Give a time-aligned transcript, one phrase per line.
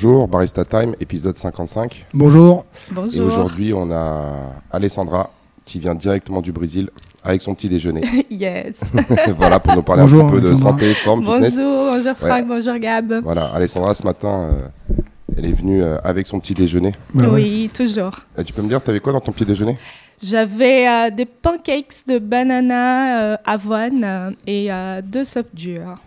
[0.00, 2.06] Bonjour, Barista Time, épisode 55.
[2.14, 2.64] Bonjour.
[2.92, 3.14] Bonjour.
[3.16, 5.28] Et aujourd'hui, on a Alessandra
[5.64, 6.88] qui vient directement du Brésil
[7.24, 8.02] avec son petit déjeuner.
[8.30, 8.78] yes.
[9.36, 11.56] voilà, pour nous parler Bonjour, un petit peu de santé, forme, fitness.
[11.56, 13.12] bonjour, bonjour Franck, bonjour Gab.
[13.24, 14.94] Voilà, Alessandra, ce matin, euh,
[15.36, 16.92] elle est venue euh, avec son petit déjeuner.
[17.16, 17.32] Ouais, ouais.
[17.32, 18.20] Oui, toujours.
[18.38, 19.78] Euh, tu peux me dire, t'avais quoi dans ton petit déjeuner?
[20.22, 25.98] J'avais euh, des pancakes de banana euh, avoine et euh, deux soft durs.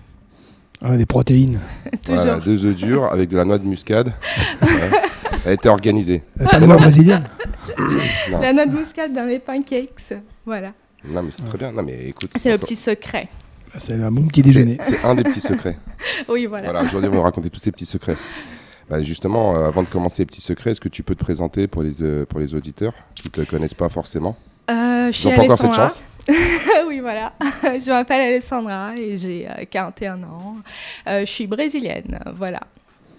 [0.84, 1.59] Ah, des protéines.
[2.03, 2.21] toujours.
[2.21, 4.13] Voilà, deux œufs durs avec de la noix de muscade.
[4.62, 5.48] Ouais.
[5.48, 6.21] Elle était organisée.
[6.52, 7.23] Pas de noix brésilienne
[8.31, 10.13] La noix de muscade dans les pancakes.
[10.45, 10.73] Voilà.
[11.07, 11.71] non mais c'est très bien.
[11.71, 13.27] Non, mais écoute, C'est le petit secret.
[13.73, 14.77] Ah, C'est un bon petit déjeuner.
[14.81, 15.77] c'est c'est un des petits secrets.
[16.30, 16.71] Oui, voilà.
[16.71, 18.18] Voilà, aujourd'hui, on va nous raconter tous ces petits secrets.
[18.90, 21.68] Bah, justement, euh, avant de commencer les petits secrets, est-ce que tu peux te présenter
[21.68, 24.35] pour les, euh, pour les auditeurs qui ne te connaissent pas forcément?
[24.74, 25.90] Je Ils suis n'ont pas encore cette Alessandra.
[25.90, 26.04] chance
[26.88, 27.34] oui, voilà.
[27.64, 30.55] je m'appelle Alessandra et j'ai euh, 41 ans.
[31.08, 32.20] Euh, je suis brésilienne.
[32.36, 32.60] Voilà.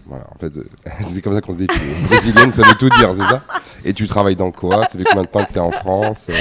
[0.07, 0.65] Voilà, en fait, euh,
[1.01, 1.95] c'est comme ça qu'on se définit.
[2.07, 3.43] Brésilienne, ça veut tout dire, c'est ça?
[3.85, 4.85] Et tu travailles dans quoi?
[4.87, 6.35] Ça fait combien de temps que tu es en France euh,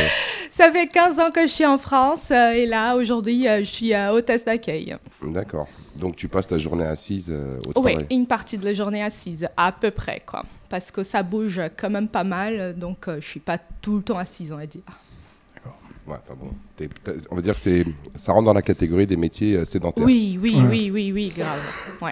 [0.49, 3.65] Ça fait 15 ans que je suis en France euh, et là, aujourd'hui, euh, je
[3.65, 4.95] suis euh, hôtesse d'accueil.
[5.23, 5.67] D'accord.
[6.01, 9.01] Donc tu passes ta journée assise euh, au Oui, travail une partie de la journée
[9.03, 10.43] assise, à peu près, quoi.
[10.67, 14.01] Parce que ça bouge quand même pas mal, donc euh, je suis pas tout le
[14.01, 14.81] temps assise, on va dire.
[16.07, 17.83] Ouais, enfin bon, t'es- t'as- on va dire que
[18.15, 20.03] ça rentre dans la catégorie des métiers euh, sédentaires.
[20.03, 20.67] Oui, oui, Ouais.
[20.67, 21.59] oui, oui, oui, grave.
[22.01, 22.11] Ouais.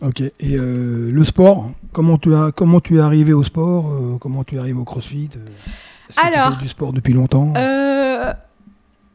[0.00, 0.20] Ok.
[0.20, 4.44] Et euh, le sport Comment tu as comment tu es arrivé au sport euh, Comment
[4.44, 5.40] tu arrives au CrossFit euh,
[6.08, 7.52] Est-ce que tu Alors, fais du sport depuis longtemps?
[7.56, 8.32] Euh,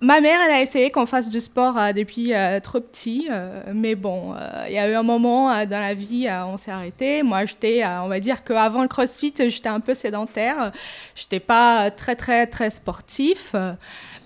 [0.02, 3.62] ma mère, elle a essayé qu'on fasse du sport euh, depuis euh, trop petit, euh,
[3.74, 4.36] mais bon,
[4.68, 7.24] il y a eu un moment dans la vie, on s'est arrêté.
[7.24, 10.72] Moi, j'étais, on va dire qu'avant le CrossFit, j'étais un peu sédentaire.
[11.16, 13.56] J'étais pas très, très, très sportif.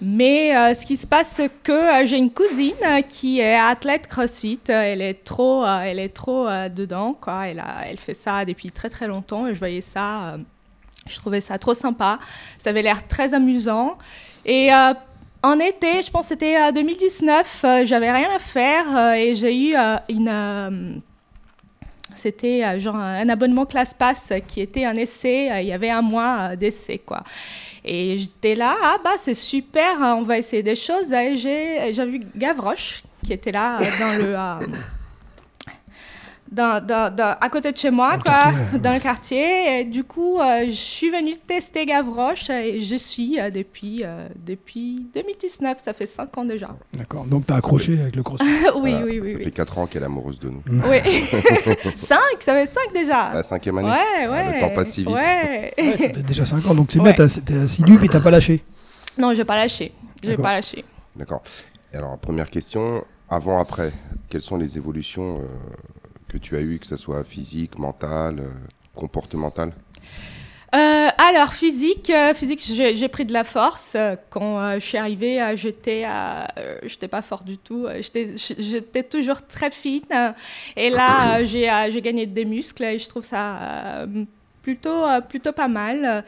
[0.02, 2.74] mais ce qui se passe, c'est que j'ai une cousine
[3.10, 4.60] qui est athlète CrossFit.
[4.68, 7.48] Elle est trop, elle est trop dedans, quoi.
[7.48, 9.48] Elle, a, elle fait ça depuis très, très longtemps.
[9.54, 10.38] Je voyais ça.
[11.08, 12.20] je trouvais ça trop sympa.
[12.58, 13.98] Ça avait l'air très amusant.
[14.46, 14.70] Et
[15.46, 19.36] en été, je pense que c'était euh, 2019, euh, j'avais rien à faire euh, et
[19.36, 20.28] j'ai eu euh, une.
[20.30, 20.96] euh,
[22.16, 25.52] c'était euh, genre un abonnement ClassPass qui était un essai.
[25.52, 27.24] euh, il y avait un mois euh, d'essai, quoi.
[27.84, 31.12] Et j'étais là, ah bah c'est super, hein, on va essayer des choses.
[31.14, 34.66] Et j'ai vu Gavroche qui était là euh, dans le.
[36.56, 38.80] Dans- dans- dans- à côté de chez moi, Dans le quoi, quartier, ouais.
[38.84, 39.80] dans le quartier.
[39.80, 44.28] Et du coup, euh, je suis venue tester Gavroche et je suis euh, depuis, euh,
[44.46, 46.68] depuis 2019, ça fait 5 ans déjà.
[46.94, 47.26] D'accord.
[47.26, 48.46] Donc tu as accroché avec le CrossFit.
[48.76, 49.30] oui, Voilà, oui, oui.
[49.32, 49.44] Ça oui.
[49.44, 50.62] fait 4 ans qu'elle est amoureuse de nous.
[50.68, 51.00] Oui.
[51.96, 53.32] 5, ça fait 5 déjà.
[53.34, 54.54] La cinquième année Ouais, Ah, ouais.
[54.56, 55.10] le temps passe si vite.
[55.14, 55.74] Ouais.
[55.78, 56.74] Ouais, ça fait déjà 5 ans.
[56.76, 57.14] Donc c'est Ouais.
[57.14, 58.64] bien, t'as- t'es assidu puis t'as pas lâché.
[59.18, 59.92] non, je vais pas lâcher.
[60.24, 60.44] Je vais D'accord.
[60.46, 60.86] pas lâcher.
[61.16, 61.42] D'accord.
[61.94, 63.92] Et alors, première question, avant, après,
[64.30, 65.46] quelles sont les évolutions euh,
[66.36, 68.52] que tu as eues, que ce soit physique, mentale, euh,
[68.94, 69.72] comportementale
[70.74, 73.94] Euh, alors, physique, euh, physique j'ai pris de la force.
[73.96, 76.06] Euh, Quand je suis arrivée, j'étais
[76.84, 77.88] j'étais pas forte du tout.
[78.58, 80.34] J'étais toujours très fine.
[80.76, 81.44] Et là,
[81.92, 84.06] j'ai gagné des muscles et je trouve ça
[84.66, 86.24] plutôt, euh, plutôt pas mal.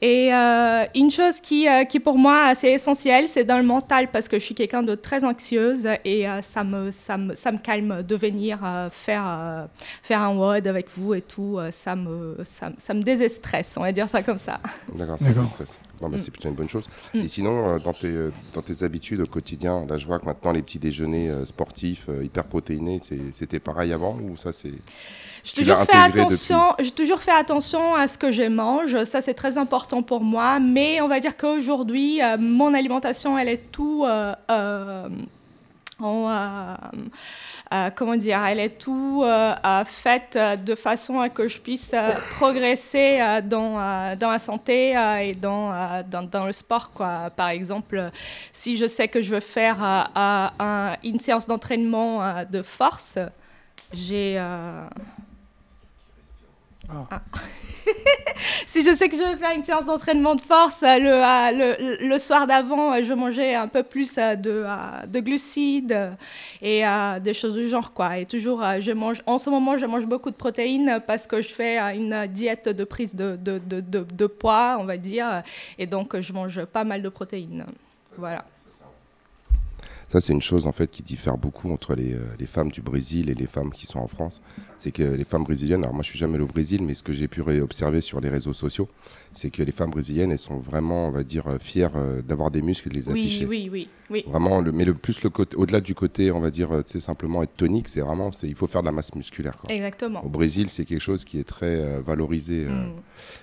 [0.00, 4.08] Et euh, une chose qui, euh, qui pour moi assez essentielle, c'est dans le mental
[4.10, 7.52] parce que je suis quelqu'un de très anxieuse et euh, ça, me, ça, me, ça
[7.52, 9.68] me calme de venir euh, faire,
[10.02, 11.58] faire un WOD avec vous et tout.
[11.70, 14.58] ça, me, ça, me- ça me déstresse, on va dire ça comme ça.
[14.94, 15.42] D'accord, ça D'accord.
[15.42, 15.78] me stresse.
[16.00, 16.88] Bon, bah, c'est plutôt une bonne chose.
[17.14, 17.20] Mm.
[17.20, 18.12] Et sinon, dans, tes,
[18.54, 22.44] dans tes habitudes au quotidien, là, je vois que maintenant, les petits déjeuners sportifs, hyper
[22.44, 23.00] protéinés,
[23.32, 24.72] c'était pareil avant ou ça, c'est...
[25.44, 26.60] L'as toujours, intégré attention,
[26.94, 31.00] toujours fait attention à ce que je mange, ça c'est très important pour moi, mais
[31.00, 34.04] on va dire qu'aujourd'hui, euh, mon alimentation, elle est tout...
[34.04, 35.08] euh, euh,
[36.00, 39.24] en, euh, comment dire, elle est tout
[39.86, 41.94] faite de façon à que je puisse
[42.36, 46.90] progresser dans, dans la santé et dans, dans, dans le sport.
[46.90, 47.30] Quoi.
[47.36, 48.10] Par exemple,
[48.52, 49.78] si je sais que je veux faire
[50.14, 53.18] un- une séance d'entraînement de force,
[53.92, 54.34] j'ai...
[54.38, 54.86] euh,
[57.10, 57.22] Ah.
[58.66, 61.96] si je sais que je vais faire une séance d'entraînement de force, euh, le, euh,
[62.00, 64.66] le, le soir d'avant, euh, je mangeais un peu plus de,
[65.06, 66.12] de glucides
[66.60, 66.84] et
[67.20, 67.92] des choses du genre.
[67.92, 68.18] Quoi.
[68.18, 71.48] Et toujours, je mange, en ce moment, je mange beaucoup de protéines parce que je
[71.48, 75.42] fais une diète de prise de, de, de, de, de poids, on va dire.
[75.78, 77.64] Et donc, je mange pas mal de protéines.
[78.16, 78.44] Voilà.
[80.12, 83.30] Ça, c'est une chose en fait qui diffère beaucoup entre les, les, femmes du Brésil
[83.30, 84.42] et les femmes qui sont en France.
[84.76, 87.02] C'est que les femmes brésiliennes, alors moi je suis jamais allé au Brésil, mais ce
[87.02, 88.90] que j'ai pu observer sur les réseaux sociaux,
[89.32, 91.92] c'est que les femmes brésiliennes, elles sont vraiment, on va dire, fières
[92.28, 93.46] d'avoir des muscles et de les afficher.
[93.46, 94.22] Oui, oui, oui.
[94.26, 97.42] Vraiment, le, mais le plus le côté, au-delà du côté, on va dire, c'est simplement
[97.42, 99.56] être tonique, c'est vraiment, il faut faire de la masse musculaire.
[99.56, 99.74] Quoi.
[99.74, 100.22] Exactement.
[100.22, 102.66] Au Brésil, c'est quelque chose qui est très valorisé.
[102.66, 102.92] Mm.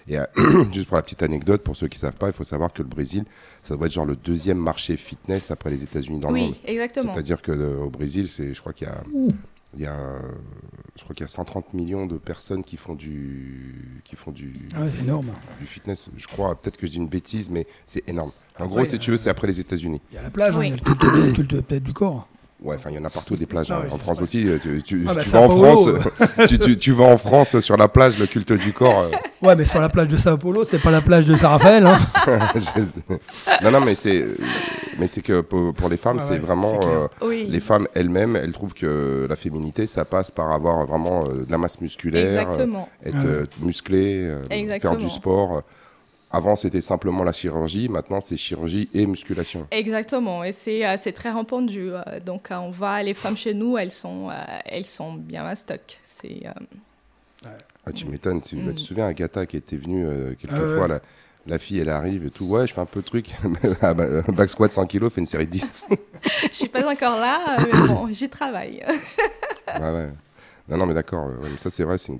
[0.07, 0.17] Et
[0.71, 2.89] juste pour la petite anecdote, pour ceux qui savent pas, il faut savoir que le
[2.89, 3.25] Brésil,
[3.63, 6.55] ça doit être genre le deuxième marché fitness après les États-Unis dans le monde.
[6.63, 7.13] Oui, exactement.
[7.13, 9.03] C'est-à-dire que au Brésil, c'est, je crois qu'il y a,
[9.75, 10.21] il y a,
[10.95, 14.69] je crois qu'il y a 130 millions de personnes qui font du, qui font du,
[14.75, 15.31] ah énorme.
[15.59, 16.09] du fitness.
[16.17, 18.31] Je crois, peut-être que je dis une bêtise, mais c'est énorme.
[18.59, 20.01] En gros, si tu veux, c'est après les États-Unis.
[20.11, 22.27] Il y a la plage, hein, il y a le culte, du corps.
[22.61, 23.71] Ouais, enfin, il y en a partout des plages.
[23.71, 23.87] Ah hein.
[23.89, 24.45] en France aussi,
[24.83, 25.89] tu, ah bah, vas en France,
[26.77, 28.99] tu, vas en France sur la plage, le culte du corps.
[28.99, 29.11] Euh.
[29.41, 31.87] Ouais, mais sur la plage de Sao Paulo, c'est pas la plage de Saint-Raphaël.
[31.87, 31.97] Hein.
[33.63, 34.25] non, non, mais c'est,
[34.99, 36.77] mais c'est que pour, les femmes, c'est vraiment
[37.21, 41.45] euh, les femmes elles-mêmes, elles trouvent que la féminité, ça passe par avoir vraiment euh,
[41.45, 42.49] de la masse musculaire,
[43.05, 44.29] être musclé,
[44.81, 45.63] faire du sport.
[46.31, 47.89] Avant, c'était simplement la chirurgie.
[47.89, 49.67] Maintenant, c'est chirurgie et musculation.
[49.71, 50.43] Exactement.
[50.43, 51.89] Et c'est euh, très répandu.
[51.91, 54.29] Euh, donc, euh, on voit les femmes chez nous, elles sont,
[54.65, 55.99] elles sont bien à stock.
[56.03, 56.43] C'est.
[57.85, 58.41] Ah, tu m'étonnes.
[58.41, 58.77] Tu, bah, te mm.
[58.77, 60.05] souviens, Agatha qui était venue
[60.39, 60.99] quelquefois, la,
[61.47, 62.45] la, fille, elle arrive et tout.
[62.45, 63.31] Ouais, je fais un peu de truc.
[63.81, 65.73] Ah, bah, back squat 100 kg, fait une série de 10.
[66.43, 68.85] je suis pas encore là, mais bon, j'y travaille.
[69.79, 70.09] ouais, ouais.
[70.67, 71.31] Non, non, mais d'accord.
[71.57, 72.19] ça, c'est vrai, c'est une,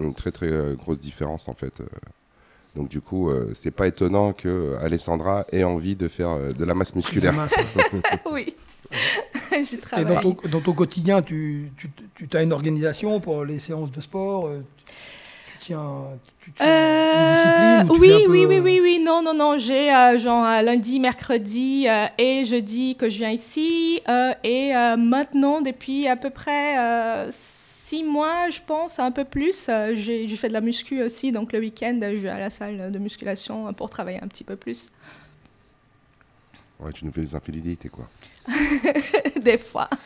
[0.00, 1.82] une, très, très grosse différence, en fait.
[2.76, 6.64] Donc du coup, euh, c'est pas étonnant que Alessandra ait envie de faire euh, de
[6.64, 7.34] la masse musculaire.
[8.30, 8.54] oui.
[9.64, 10.04] J'y travaille.
[10.04, 11.90] Et dans ton, dans ton quotidien, tu, tu,
[12.28, 14.60] tu as une organisation pour les séances de sport euh,
[15.52, 15.80] tu tiens,
[16.60, 19.58] une discipline oui, oui, oui, oui, oui, non, non, non.
[19.58, 21.86] J'ai genre lundi, mercredi
[22.18, 24.00] et jeudi que je viens ici.
[24.42, 27.30] et maintenant, depuis à peu près
[27.90, 29.66] six mois, je pense, un peu plus.
[29.68, 32.92] Euh, j'ai fait de la muscu aussi, donc le week-end, je vais à la salle
[32.92, 34.92] de musculation pour travailler un petit peu plus.
[36.78, 38.08] Ouais, tu nous fais des infidélités, quoi.
[39.42, 39.88] des fois.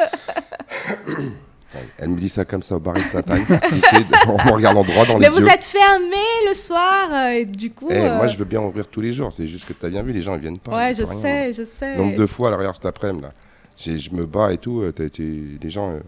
[1.98, 3.96] Elle me dit ça comme ça au barista time, tu sais,
[4.28, 5.34] en me regardant droit dans les yeux.
[5.34, 7.88] Mais vous êtes fermé le soir, euh, et du coup...
[7.90, 9.88] Eh, moi, euh, je veux bien ouvrir tous les jours, c'est juste que tu as
[9.88, 10.76] bien vu, les gens, ils viennent pas.
[10.76, 11.96] Ouais, je sais, je sais.
[11.96, 13.32] Donc, deux fois à l'arrière cet après-midi, là.
[13.76, 15.98] Je me bats et tout, les gens...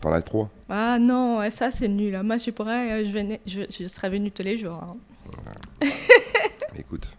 [0.00, 2.20] T'en as trois Ah non, ça c'est nul.
[2.22, 4.82] Moi je pourrais, je, venais, je, je serais venu tous les jours.
[4.82, 4.96] Hein.
[6.78, 7.10] Écoute,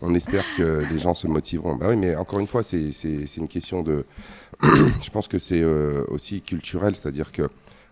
[0.00, 1.76] on espère que les gens se motiveront.
[1.76, 2.90] Bah oui, mais encore une fois, c'est
[3.36, 4.04] une question de.
[4.62, 7.48] je pense que c'est euh, aussi culturel, c'est-à-dire que,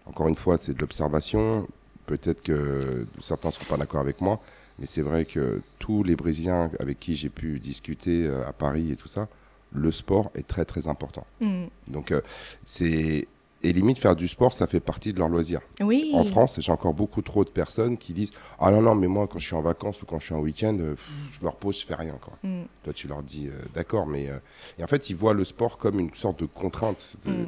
[0.06, 1.66] encore une fois, c'est de l'observation.
[2.06, 4.40] Peut-être que certains ne seront pas d'accord avec moi,
[4.78, 8.92] mais c'est vrai que tous les Brésiliens avec qui j'ai pu discuter euh, à Paris
[8.92, 9.28] et tout ça,
[9.72, 11.26] le sport est très très important.
[11.40, 11.64] Mm.
[11.88, 12.20] Donc euh,
[12.64, 13.28] c'est
[13.64, 15.60] et limite, faire du sport, ça fait partie de leur loisir.
[15.80, 16.10] Oui.
[16.14, 19.28] En France, j'ai encore beaucoup trop de personnes qui disent Ah non, non, mais moi,
[19.28, 20.96] quand je suis en vacances ou quand je suis en week-end, euh,
[21.30, 22.18] je me repose, je fais rien.
[22.20, 22.34] Quoi.
[22.42, 22.62] Mm.
[22.82, 24.28] Toi, tu leur dis euh, D'accord, mais.
[24.28, 24.38] Euh,
[24.78, 27.16] et en fait, ils voient le sport comme une sorte de contrainte.
[27.24, 27.44] Mm.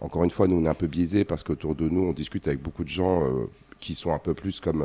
[0.00, 2.46] Encore une fois, nous, on est un peu biaisés parce qu'autour de nous, on discute
[2.46, 3.22] avec beaucoup de gens
[3.80, 4.84] qui sont un peu plus comme,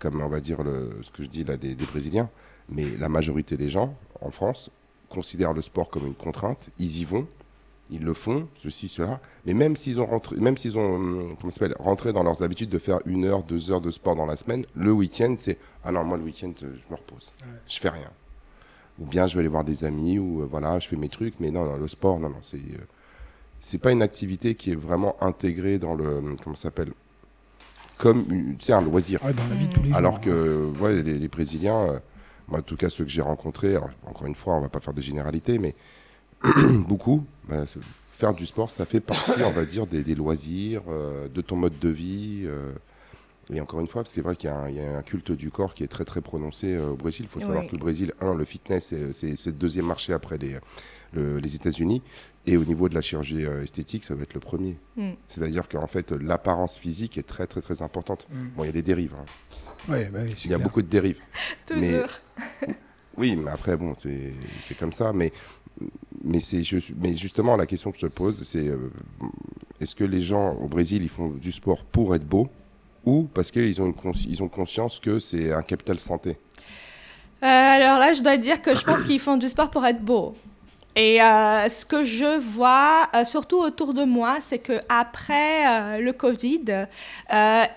[0.00, 2.28] comme on va dire, le, ce que je dis là, des, des Brésiliens.
[2.68, 4.70] Mais la majorité des gens en France
[5.08, 7.26] considèrent le sport comme une contrainte, ils y vont,
[7.92, 9.20] ils le font, ceci, cela.
[9.44, 12.78] Mais même s'ils ont rentré, même s'ils ont hum, comment rentré dans leurs habitudes de
[12.78, 16.02] faire une heure, deux heures de sport dans la semaine, le week-end, c'est ah non,
[16.04, 17.32] moi le week-end, euh, je me repose,
[17.68, 18.10] je fais rien.
[18.98, 21.38] Ou bien je vais aller voir des amis, ou euh, voilà, je fais mes trucs,
[21.38, 22.86] mais non, non le sport, non, non, c'est euh,
[23.60, 26.92] c'est pas une activité qui est vraiment intégrée dans le hum, comment s'appelle
[27.98, 29.20] comme tu un loisir.
[29.20, 32.00] dans la vie de tous les Alors que ouais, les, Brésiliens,
[32.48, 34.94] moi en tout cas ceux que j'ai rencontrés, encore une fois, on va pas faire
[34.94, 35.76] de généralité, mais
[36.88, 37.24] beaucoup.
[37.48, 37.64] Bah,
[38.22, 41.78] faire du sport, ça fait partie, on va dire, des, loisirs, euh, de ton mode
[41.80, 42.42] de vie.
[42.44, 42.72] Euh.
[43.52, 45.88] et encore une fois, c'est vrai qu'il y, a un culte du corps qui est
[45.88, 47.26] très très prononcé euh, au Brésil.
[47.28, 50.58] Il faut savoir que le Brésil, un, le fitness, c'est le deuxième marché après les,
[51.14, 52.00] les États-Unis.
[52.46, 54.76] Et au niveau de la chirurgie esthétique, ça va être le premier.
[54.96, 55.10] Mm.
[55.28, 58.26] C'est-à-dire qu'en fait, l'apparence physique est très très très importante.
[58.30, 58.48] Mm.
[58.56, 59.14] Bon, il y a des dérives.
[59.18, 59.24] Hein.
[59.88, 59.96] Bah
[60.44, 61.18] il y a beaucoup de dérives.
[61.66, 61.82] Toujours.
[61.82, 62.02] Mais,
[63.16, 65.12] oui, mais après, bon, c'est comme ça.
[65.12, 65.32] Mais
[66.24, 66.38] mais,
[66.96, 68.90] mais justement, la question que je te pose, c'est euh,
[69.80, 72.48] est-ce que les gens au Brésil, ils font du sport pour être beaux
[73.04, 73.92] ou parce qu'ils ont,
[74.28, 76.36] ils ont conscience que c'est un capital santé?
[77.42, 80.00] Euh, Alors là, je dois dire que je pense qu'ils font du sport pour être
[80.00, 80.34] beaux.
[80.94, 85.98] Et euh, ce que je vois, euh, surtout autour de moi, c'est que après euh,
[85.98, 86.86] le Covid,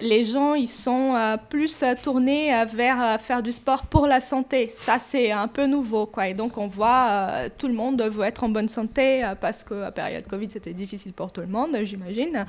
[0.02, 1.16] les gens ils sont
[1.50, 4.70] plus tournés vers faire du sport pour la santé.
[4.70, 6.28] Ça c'est un peu nouveau, quoi.
[6.28, 9.92] Et donc on voit tout le monde veut être en bonne santé parce que la
[9.92, 12.46] période Covid c'était difficile pour tout le monde, j'imagine.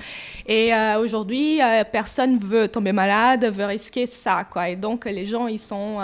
[0.47, 1.61] Et aujourd'hui,
[1.93, 4.69] personne veut tomber malade, veut risquer ça, quoi.
[4.69, 5.99] Et donc les gens ils sont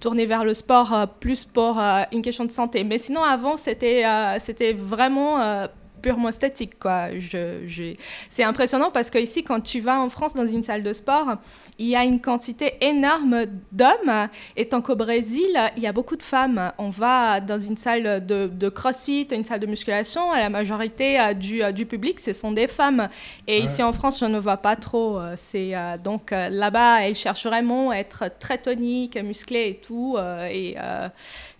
[0.00, 1.78] tournés vers le sport plus pour
[2.10, 2.82] une question de santé.
[2.82, 5.66] Mais sinon avant c'était euh, c'était vraiment euh,
[6.02, 6.78] purement esthétique.
[6.78, 7.16] Quoi.
[7.18, 7.94] Je,
[8.28, 11.36] c'est impressionnant parce que ici, quand tu vas en France dans une salle de sport,
[11.78, 16.22] il y a une quantité énorme d'hommes, étant qu'au Brésil, il y a beaucoup de
[16.22, 16.72] femmes.
[16.78, 21.62] On va dans une salle de, crossfit, une salle de musculation, la majorité euh, du,
[21.72, 23.08] du public, ce sont des femmes.
[23.46, 25.20] Et ici en France, je ne vois pas trop.
[25.36, 30.18] C'est, donc là-bas, elles cherchent vraiment à être très toniques, musclées et tout.
[30.50, 30.76] et,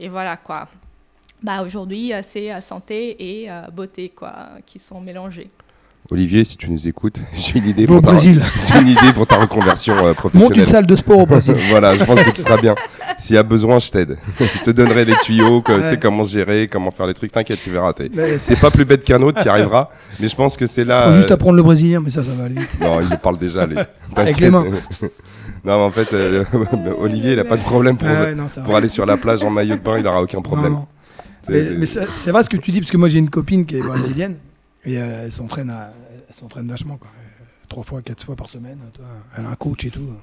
[0.00, 0.68] et voilà quoi
[1.42, 5.50] bah, aujourd'hui, c'est santé et euh, beauté quoi, qui sont mélangées.
[6.10, 8.12] Olivier, si tu nous écoutes, j'ai une idée, pour ta,
[8.80, 10.58] une idée pour ta reconversion euh, professionnelle.
[10.58, 11.54] Monte une salle de sport au Brésil.
[11.70, 12.74] voilà, je pense que tu seras bien.
[13.18, 14.16] S'il y a besoin, je t'aide.
[14.40, 17.30] je te donnerai les tuyaux, tu sais comment gérer, comment faire les trucs.
[17.30, 17.92] T'inquiète, tu verras.
[18.38, 19.90] C'est pas plus bête qu'un autre, tu y arriveras.
[20.18, 21.08] Mais je pense que c'est là.
[21.08, 22.80] Faut juste euh, apprendre le brésilien, mais ça, ça va aller vite.
[22.80, 23.66] Non, il parle déjà.
[23.66, 23.76] Les...
[24.16, 24.64] Avec les mains.
[25.64, 26.08] Non, mais en fait,
[26.98, 28.08] Olivier, il n'a pas de problème pour,
[28.64, 30.78] pour aller sur la plage en maillot de bain, il n'aura aucun problème.
[31.48, 33.80] Mais, c'est vrai ce que tu dis, parce que moi j'ai une copine qui est
[33.80, 34.36] brésilienne
[34.84, 35.72] et elle, s'entraîne
[36.68, 37.10] vachement, quoi.
[37.68, 38.78] trois fois, quatre fois par semaine.
[39.36, 40.14] Elle a un coach et tout.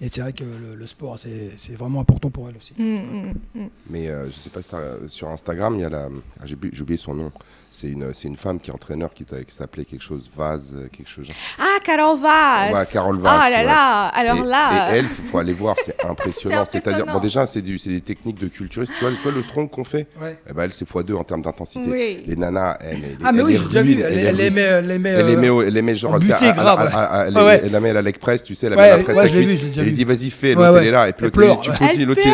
[0.00, 2.74] Et c'est vrai que le, sport, c'est vraiment important pour elle aussi.
[2.78, 3.68] Mm, mm, mm.
[3.90, 4.60] Mais euh, je sais pas,
[5.08, 6.08] sur Instagram, il y a la.
[6.40, 7.32] Ah, j'ai oublié son nom.
[7.70, 11.28] C'est une, une femme qui est entraîneur qui, s'appelait quelque chose, Vaz, quelque chose.
[11.58, 13.40] Ah, Carole Vaz Ouais, Carole Vaz.
[13.44, 14.94] Ah là là, alors là.
[14.94, 16.64] Et elle, il faut aller voir, c'est impressionnant.
[16.64, 18.94] C'est-à-dire, bon, déjà, c'est des techniques de culturiste.
[18.98, 20.38] Tu vois, tu vois le strong qu'on fait ouais.
[20.48, 21.84] eh ben, Elle, c'est x2 en termes d'intensité.
[21.88, 22.22] Oui.
[22.26, 24.00] Les nanas, elle, elle, ah, mais oui, j'ai déjà vu.
[24.00, 24.60] Elle, aimait.
[24.62, 26.18] Elle aimait, elle aimait, euh, elle aimait genre.
[26.18, 27.30] grave.
[27.62, 29.60] Elle aimait la leg press, tu sais, la leg press à cuisse.
[29.76, 30.54] Elle dit, vas-y, fais.
[30.54, 31.08] L'autre, elle est là.
[31.08, 32.28] Et puis l'autre, tu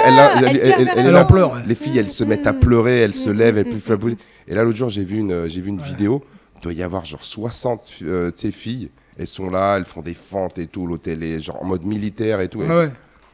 [0.96, 1.56] Elle pleure.
[1.66, 4.16] Les filles, elles se mettent à pleurer, elles se lèvent, elles peuvent
[4.48, 6.22] et là, l'autre jour, j'ai vu une, j'ai vu une vidéo.
[6.56, 8.90] Il doit y avoir genre 60 euh, filles.
[9.18, 10.86] Elles sont là, elles font des fentes et tout.
[10.86, 12.62] L'hôtel est genre en mode militaire et tout.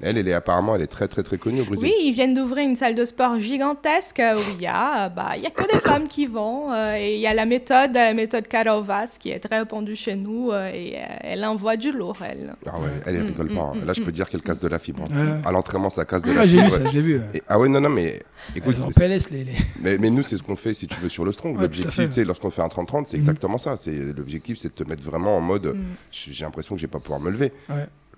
[0.01, 1.89] Elle, elle est apparemment, elle est très très très connue au Brésil.
[1.89, 5.43] Oui, ils viennent d'ouvrir une salle de sport gigantesque où il y a, bah, il
[5.43, 6.73] y a que des femmes qui vont.
[6.73, 10.15] Euh, et il y a la méthode, la méthode Carovas qui est très répandue chez
[10.15, 12.55] nous euh, et euh, elle envoie du lourd, elle.
[12.67, 13.61] Ah ouais, elle, rigole pas.
[13.61, 13.73] Hein.
[13.75, 15.05] Mm, mm, Là, je peux mm, dire qu'elle casse de la fibre.
[15.13, 15.41] Hein.
[15.45, 16.71] À l'entraînement, ça casse de la ah, fibre.
[16.71, 17.21] J'ai vu ça, j'ai vu.
[17.49, 18.23] ah ouais, non, non, mais
[18.55, 18.77] écoute.
[19.01, 19.47] les, les...
[19.81, 21.61] Mais, mais, nous, c'est ce qu'on fait si tu veux sur le strong.
[21.61, 23.75] L'objectif, c'est lorsqu'on fait un 30-30, c'est exactement ça.
[24.17, 25.77] L'objectif, c'est de te mettre vraiment en mode
[26.11, 27.53] j'ai l'impression que je vais pas pouvoir me lever.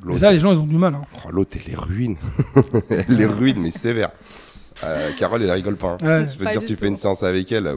[0.05, 0.95] Mais ça, les gens, ils ont du mal.
[0.95, 1.03] Hein.
[1.27, 2.17] Oh, L'autre, elle est ruine.
[2.91, 4.11] elle les ruine, mais sévère.
[4.83, 5.99] Euh, Carole, elle rigole pas.
[6.03, 6.27] Hein.
[6.27, 7.77] Je veux dire, tu fais une séance avec elle.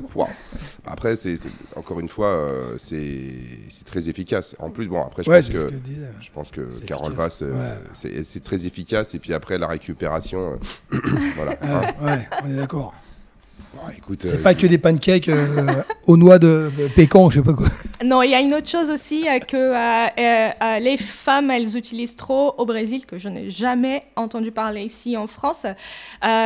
[0.86, 1.36] Après, c'est
[1.75, 4.56] encore une fois, euh, c'est très efficace.
[4.60, 5.72] En plus, bon, après, je pense que,
[6.22, 9.15] je, pense que Carole Vasse, euh, c'est très efficace.
[9.15, 10.58] Et puis après, la récupération,
[11.36, 11.51] voilà.
[12.01, 12.94] ouais, on est d'accord
[14.20, 17.68] c'est euh, pas que des pancakes euh, aux noix de pécan, je sais pas quoi.
[18.03, 22.53] Non, il y a une autre chose aussi euh, que les femmes, elles utilisent trop
[22.58, 25.65] au Brésil, que je n'ai jamais entendu parler ici en France.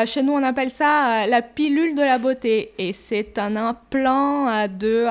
[0.05, 2.73] chez nous, on appelle ça la pilule de la beauté.
[2.77, 5.05] Et c'est un implant de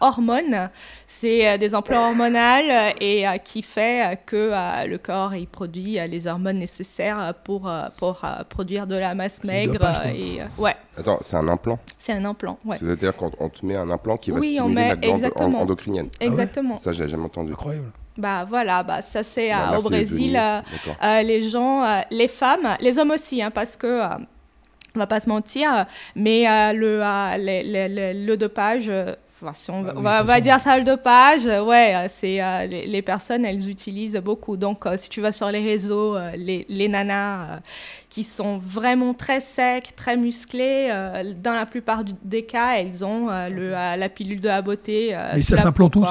[0.00, 0.70] hormones
[1.12, 4.52] c'est euh, des emplois hormonaux euh, et euh, qui fait que
[4.86, 9.74] le corps il produit les hormones nécessaires pour, pour produire de la masse maigre.
[10.06, 10.74] et, ouais.
[10.96, 11.78] Attends, c'est un implant?
[11.98, 12.76] C'est un implant, ouais.
[12.76, 16.08] C'est-à-dire qu'on te met un implant qui va stimuler la glande endocrinienne.
[16.20, 16.78] Ah exactement.
[16.78, 17.52] Ça, j'ai jamais entendu.
[17.52, 17.90] Incroyable.
[18.18, 20.38] Bah voilà, bah, ça c'est bah, au Brésil.
[21.02, 24.02] les gens, les femmes, les hommes aussi, hein, parce que
[24.94, 27.00] on va pas se mentir, mais le,
[28.26, 28.90] le, dopage
[29.54, 33.68] si on, ah va, dire salle de page, ouais, euh, c'est euh, les, personnes, elles
[33.68, 34.56] utilisent beaucoup.
[34.56, 37.60] Donc, euh, si tu vas sur les réseaux, les, les, nanas
[38.08, 40.90] qui sont vraiment très secs, très musclées,
[41.42, 45.16] dans la plupart des cas, elles ont le, la pilule de la beauté.
[45.34, 46.06] Mais ça s'implante tous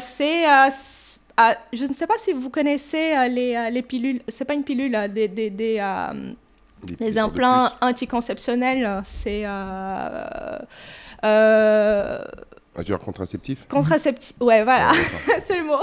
[0.00, 0.44] C'est
[1.72, 5.28] je ne sais pas si vous connaissez les, les pilules, c'est pas une pilule, des,
[5.28, 5.82] des, des,
[6.98, 9.02] des implants anticonceptionnels.
[9.04, 9.44] C'est
[11.24, 12.24] euh...
[12.78, 15.80] Ah, tu contraceptif Contraceptif, ouais, voilà, ah, c'est le mot.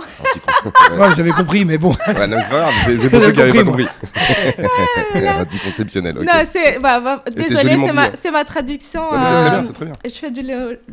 [0.97, 1.89] ouais, j'avais compris, mais bon.
[1.89, 3.87] Ouais, c'est pas grave, c'est pour ceux qui n'avaient pas compris.
[5.41, 6.23] Anticonceptionnel, ok.
[6.25, 6.79] Non, c'est.
[6.79, 8.11] Bah, bah, désolé, c'est ma, dit, hein.
[8.21, 9.01] c'est ma traduction.
[9.01, 9.93] Non, c'est très euh, bien, c'est très bien.
[10.05, 10.41] Je fais du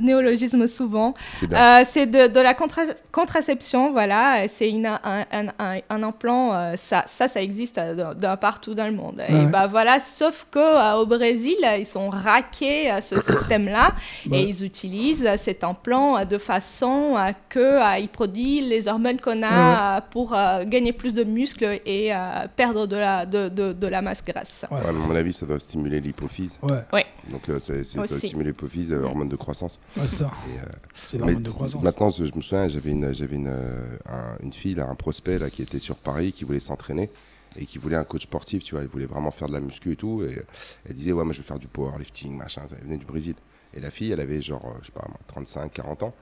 [0.00, 1.14] néologisme souvent.
[1.36, 1.80] C'est bien.
[1.80, 4.48] Euh, c'est de, de la contra- contraception, voilà.
[4.48, 5.00] C'est une- un,
[5.32, 9.22] un, un, un implant, euh, ça, ça, ça existe d'un- partout dans le monde.
[9.28, 9.46] Et Ouais.
[9.46, 13.92] bah voilà, sauf que euh, au Brésil, ils sont raqués à ce système-là
[14.28, 14.38] Ouais.
[14.38, 19.20] et ils utilisent cet implant euh, de façon à que euh, il produit les hormones
[19.20, 23.48] qu'on a euh, pour euh, gagner plus de muscles et euh, perdre de la, de,
[23.48, 24.64] de, de la masse grasse.
[24.70, 24.78] Ouais.
[24.78, 26.58] Ouais, à mon avis, ça doit stimuler l'hypophyse.
[26.92, 28.28] Ouais, Donc, euh, c'est, c'est- ça Aussi.
[28.28, 29.78] stimule l'hypophyse, euh, hormone de croissance.
[29.96, 30.30] ouais, c'est ça.
[30.48, 30.62] Et, euh,
[30.94, 31.82] C'est Mais l'hormone de croissance.
[31.82, 34.94] Maintenant, je, je me souviens, j'avais une, j'avais une, euh, un- une fille, là, un
[34.94, 37.10] prospect là, qui était sur Paris, qui voulait s'entraîner
[37.56, 39.92] et qui voulait un coach sportif, tu vois, elle voulait vraiment faire de la muscu
[39.92, 40.24] et tout.
[40.28, 40.42] Et
[40.88, 42.62] elle disait, ouais, moi je veux faire du powerlifting, machin.
[42.76, 43.34] Elle venait du Brésil.
[43.76, 46.14] Et la fille, elle avait genre, euh, je sais pas, moi, 35, 40 ans.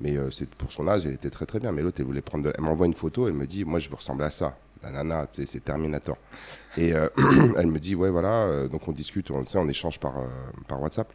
[0.00, 1.72] Mais euh, c'est pour son âge, elle était très très bien.
[1.72, 2.44] Mais l'autre, elle voulait prendre.
[2.44, 4.56] de- Elle m'envoie une photo, elle me dit, moi je veux ressembler à ça.
[4.82, 6.16] La nana, tu sais, c'est Terminator.
[6.78, 7.08] Et euh,
[7.58, 8.66] elle me dit, ouais, voilà.
[8.68, 10.26] donc on discute, on, on échange par, euh,
[10.68, 11.12] par WhatsApp.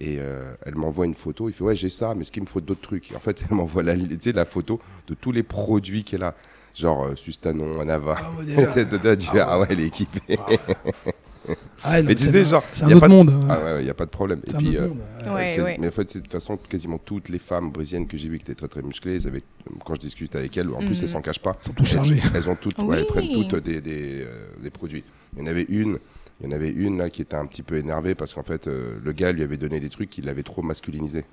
[0.00, 0.18] Et
[0.64, 1.48] elle m'envoie une photo.
[1.48, 3.42] Il fait, ouais, j'ai ça, mais est-ce qu'il me faut d'autres trucs Et en fait,
[3.50, 4.78] elle m'envoie la, la photo
[5.08, 6.36] de tous les produits qu'elle a.
[6.74, 8.14] Genre euh, Sustanon, Anava.
[8.16, 8.70] Ah ouais, déjà.
[8.72, 10.38] Fais, ah ouais, elle est équipée.
[10.38, 10.58] Ah ouais,
[11.48, 13.30] non, Mais tu c'est sais, un- genre, C'est y a autre pas de- monde.
[13.30, 13.46] hein.
[13.50, 14.40] Ah ouais, il n'y a pas de problème.
[14.46, 14.98] Et puis, euh, monde.
[15.34, 15.52] Ouais.
[15.54, 15.76] quasi- ouais.
[15.80, 18.38] Mais en fait, c'est de toute façon, quasiment toutes les femmes brésiliennes que j'ai vues
[18.38, 19.42] qui étaient très très musclées, elles avaient,
[19.84, 21.56] quand je discute avec elles, en plus elles s'en cachent pas.
[21.84, 22.02] Sont.
[22.34, 23.06] Elles ont toutes, ouais, elles Oui.
[23.08, 25.04] prennent toutes des, des, euh, des produits.
[25.36, 25.98] Il y en avait une,
[26.40, 28.66] il y en avait une là qui était un petit peu énervée parce qu'en fait
[28.68, 31.24] euh, le gars lui avait donné des trucs qui l'avaient trop masculinisé.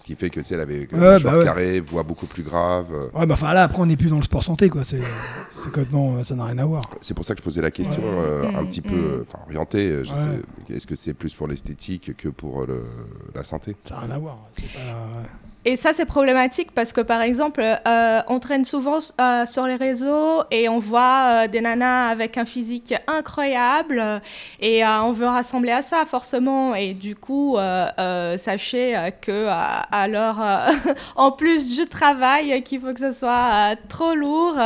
[0.00, 1.44] Ce qui fait que tu sais, elle avait Ouais, un bah ouais.
[1.44, 2.86] carré, voix beaucoup plus grave.
[2.94, 3.18] euh.
[3.18, 4.82] Ouais, bah enfin là, après, on n'est plus dans le sport santé, quoi.
[4.82, 5.00] C'est
[5.52, 6.24] c'est complètement.
[6.24, 6.82] Ça n'a rien à voir.
[7.02, 8.08] C'est pour ça que je posais la question Ouais.
[8.18, 9.90] euh, un Mhm, petit peu, enfin orientée.
[9.90, 10.16] euh, je Ouais.
[10.16, 12.84] sais- Est-ce que c'est plus pour l'esthétique que pour euh, le-
[13.34, 13.76] la santé?
[13.84, 14.38] Ça n'a rien à voir.
[14.52, 14.80] C'est pas.
[15.66, 19.76] Et ça, c'est problématique parce que, par exemple, euh, on traîne souvent euh, sur les
[19.76, 24.02] réseaux et on voit euh, des nanas avec un physique incroyable
[24.58, 26.74] et on veut rassembler à ça, forcément.
[26.74, 27.58] Et du coup,
[28.36, 29.48] sachez que,
[29.92, 30.38] alors,
[31.16, 34.56] en plus du travail, qu'il faut que ce soit trop lourd,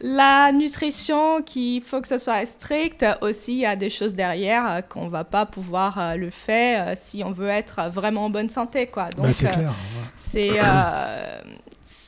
[0.00, 4.82] la nutrition, qu'il faut que ce soit strict, aussi, il y a des choses derrière
[4.88, 9.10] qu'on va pas pouvoir le faire si on veut être vraiment en bonne santé, quoi.
[9.10, 9.68] Donc, Bah, c'est clair.
[9.68, 10.22] ouais.
[10.32, 10.50] C'est.
[10.64, 11.40] euh,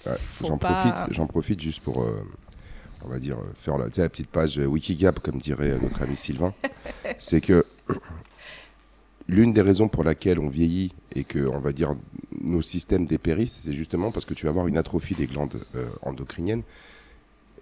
[0.06, 0.16] Ouais,
[0.46, 2.22] J'en pas- profite, j'en profite juste pour, euh,
[3.04, 6.52] on va dire, euh, faire la, petite page Wikigap, comme dirait notre ami Sylvain.
[7.18, 7.64] C'est que
[9.28, 11.94] l'une des raisons pour laquelle on vieillit et que, on va dire,
[12.40, 15.86] nos systèmes dépérissent, c'est justement parce que tu vas avoir une atrophie des glandes euh,
[16.02, 16.62] endocriniennes.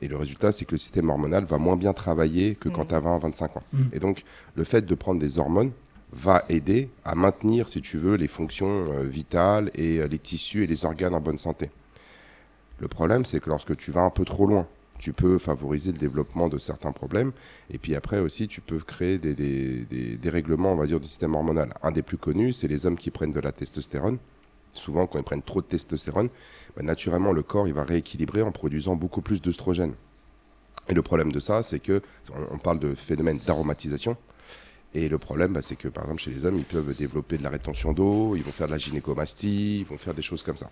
[0.00, 2.94] Et le résultat, c'est que le système hormonal va moins bien travailler que quand tu
[2.94, 3.62] as 20, 25 ans.
[3.72, 3.90] Mhm.
[3.92, 4.24] Et donc,
[4.56, 5.70] le fait de prendre des hormones
[6.12, 10.64] va aider à maintenir, si tu veux, les fonctions euh, vitales et euh, les tissus
[10.64, 11.70] et les organes en bonne santé.
[12.78, 14.66] Le problème, c'est que lorsque tu vas un peu trop loin,
[14.98, 17.32] tu peux favoriser le développement de certains problèmes.
[17.70, 21.06] Et puis après aussi, tu peux créer des, des, des- des on va dire, du
[21.08, 21.72] système hormonal.
[21.82, 24.18] Un des plus connus, c'est les hommes qui prennent de la testostérone.
[24.74, 26.28] Souvent, quand ils prennent trop de testostérone,
[26.76, 29.94] bah, naturellement, le corps il va rééquilibrer en produisant beaucoup plus d'œstrogène.
[30.88, 32.00] Et le problème de ça, c'est que
[32.50, 34.16] on parle de phénomène d'aromatisation.
[34.94, 37.42] Et le problème, bah, c'est que par exemple, chez les hommes, ils peuvent développer de
[37.42, 40.56] la rétention d'eau, ils vont faire de la gynécomastie, ils vont faire des choses comme
[40.58, 40.70] ça.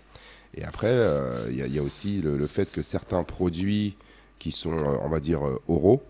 [0.55, 3.23] Et après, euh, il y, a- il y a aussi le, le fait que certains
[3.23, 3.97] produits
[4.37, 6.03] qui sont, euh, on va dire, euh, oraux,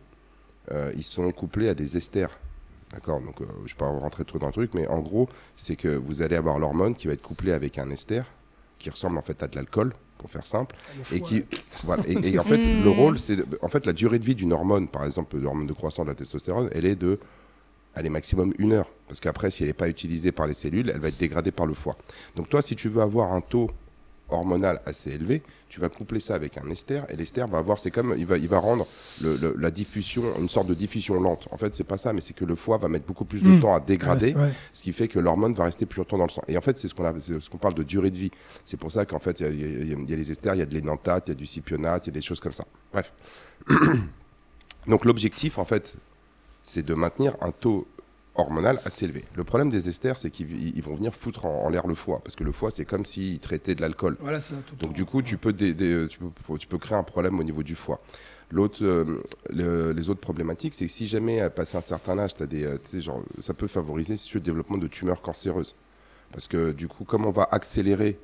[0.71, 2.37] euh, ils sont couplés à des esters.
[2.91, 3.21] D'accord?
[3.21, 5.75] Donc, euh, je ne vais pas rentrer trop dans le truc, mais en gros, c'est
[5.77, 8.23] que vous allez avoir l'hormone qui va être couplée avec un ester
[8.77, 10.75] qui ressemble en fait à de l'alcool, pour faire simple.
[11.13, 11.43] Et, qui,
[11.85, 13.37] voilà, et, et en fait, le rôle, c'est.
[13.63, 16.15] En fait, la durée de vie d'une hormone, par exemple, l'hormone de croissance de la
[16.15, 17.19] testostérone, elle est de.
[17.95, 18.89] Elle est maximum une heure.
[19.07, 21.65] Parce qu'après, si elle n'est pas utilisée par les cellules, elle va être dégradée par
[21.65, 21.97] le foie.
[22.35, 23.69] Donc, toi, si tu veux avoir un taux
[24.29, 27.01] hormonal assez élevé, tu vas coupler ça avec un ester.
[27.09, 27.79] Et l'ester va avoir.
[27.79, 28.15] C'est comme.
[28.17, 28.87] Il va, il va rendre
[29.21, 31.49] le- le- la diffusion, une sorte de diffusion lente.
[31.51, 33.49] En fait, c'est pas ça, mais c'est que le foie va mettre beaucoup plus de
[33.49, 33.59] Mm.
[33.59, 36.29] temps à dégrader Ouais, ce qui fait que l'hormone va rester plus longtemps dans le
[36.29, 36.43] sang.
[36.47, 38.31] Et en fait, c'est ce qu'on ce qu'on parle de durée de vie.
[38.63, 40.73] C'est pour ça qu'en fait, il y, y a les esters, il y a de
[40.73, 42.63] l'énantate, il y a du cipionate, il y a des choses comme ça.
[42.93, 43.11] Bref.
[44.87, 45.97] Donc l'objectif, en fait,
[46.63, 47.87] c'est de maintenir un taux
[48.35, 49.25] hormonal assez élevé.
[49.35, 52.21] Le problème des esters, c'est qu'ils ils vont venir foutre en, en l'air le foie,
[52.23, 54.17] parce que le foie, c'est comme s'ils traitaient de l'alcool.
[54.21, 54.39] Voilà,
[54.79, 57.43] Donc du coup, tu peux, dé- dé- tu peux, tu peux créer un problème au
[57.43, 57.99] niveau du foie.
[58.51, 62.31] L'autre, euh, le- les autres problématiques, c'est que si jamais, à passer un certain âge,
[62.39, 65.75] as des, euh, genre, ça peut favoriser si tu veux, le développement de tumeurs cancéreuses.
[66.31, 68.17] Parce que du coup, comme on va accélérer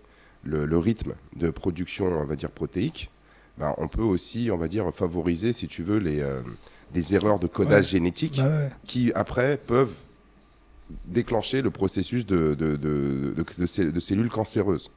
[0.44, 3.10] le, le rythme de production, on va dire, protéique,
[3.58, 6.42] ben, on peut aussi, on va dire, favoriser, si tu veux, les, euh,
[6.94, 7.92] des erreurs de codage Ouais.
[7.92, 8.70] génétique Bah ouais.
[8.86, 9.94] qui après peuvent
[11.06, 14.90] déclencher le processus de, de, de- de- de cell- de cellules cancéreuses.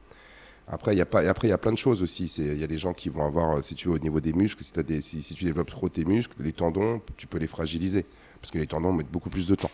[0.67, 2.25] Après, il y a pas, après, il y a plein de choses aussi.
[2.37, 4.31] Il y a des gens qui vont avoir, euh, si tu veux, au niveau des
[4.31, 7.47] muscles, si, des, si, si tu développes trop tes muscles, les tendons, tu peux les
[7.47, 8.05] fragiliser.
[8.39, 9.71] Parce que les tendons mettent beaucoup plus de temps.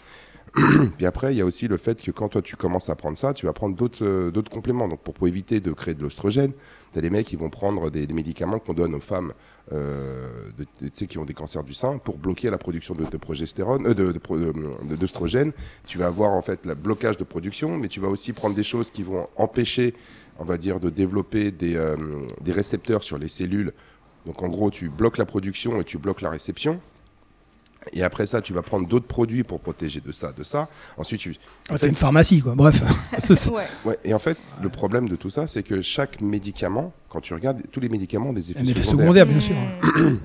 [0.98, 3.18] Puis après, il y a aussi le fait que quand toi tu commences à prendre
[3.18, 4.88] ça, tu vas prendre d'autres euh, compléments.
[4.88, 6.52] Donc pour, éviter de créer de l'ostrogène,
[6.94, 9.34] tu as des mecs qui vont prendre des, médicaments qu'on donne aux femmes
[9.74, 13.88] euh, de, qui ont des cancers du sein pour bloquer la production de, de progestérone,
[13.88, 15.52] euh, de d'oestrogène.
[15.86, 18.64] Tu vas avoir en fait le blocage de production, mais tu vas aussi prendre des
[18.64, 19.94] choses qui vont empêcher,
[20.40, 21.80] on va dire, de développer des,
[22.42, 23.74] des récepteurs sur les cellules.
[24.26, 26.80] Donc en gros, tu bloques la production et tu bloques la réception.
[27.94, 30.70] Et après ça, tu vas prendre d'autres produits pour protéger de ça, de ça.
[30.98, 31.36] Ensuite, tu.
[31.70, 32.56] En ah, une pharmacie, quoi.
[32.56, 32.82] Bref.
[33.52, 33.64] ouais.
[33.86, 34.00] ouais.
[34.04, 37.62] Et en fait, le problème de tout ça, c'est que chaque médicament, quand tu regardes,
[37.72, 39.26] tous les médicaments ont des effets, effets secondaires.
[39.26, 39.26] secondaires.
[39.26, 39.56] bien sûr.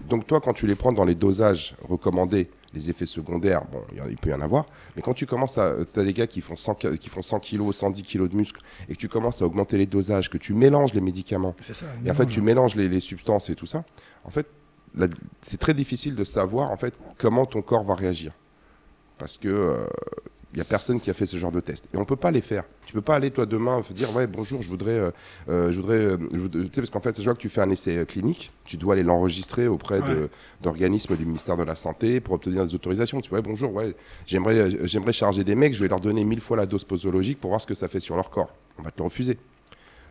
[0.09, 4.17] Donc toi, quand tu les prends dans les dosages recommandés, les effets secondaires, bon, il
[4.17, 4.65] peut y en avoir.
[4.97, 7.41] Mais quand tu commences à, tu as des gars qui font 100, qui font 100
[7.41, 10.55] kilos, 110 kilos de muscles, et que tu commences à augmenter les dosages, que tu
[10.55, 13.85] mélanges les médicaments, ça, et en fait, tu mélanges les, les substances et tout ça.
[14.25, 14.47] En fait,
[15.41, 18.33] c'est très difficile de savoir en fait comment ton corps va réagir
[19.19, 19.87] parce que il euh,
[20.55, 22.41] n'y a personne qui a fait ce genre de test et on peut pas les
[22.41, 22.65] faire.
[22.87, 25.11] Tu peux pas aller toi demain dire ouais bonjour je voudrais euh,
[25.49, 27.71] euh je voudrais euh, tu sais parce qu'en fait je vois que tu fais un
[27.71, 30.29] essai clinique, tu dois aller l'enregistrer auprès ouais.
[30.61, 33.21] d'organismes du ministère de la santé pour obtenir des autorisations.
[33.21, 33.95] Tu vois ouais, bonjour ouais
[34.27, 37.51] j'aimerais j'aimerais charger des mecs, je vais leur donner mille fois la dose posologique pour
[37.51, 38.53] voir ce que ça fait sur leur corps.
[38.79, 39.39] On va te le refuser.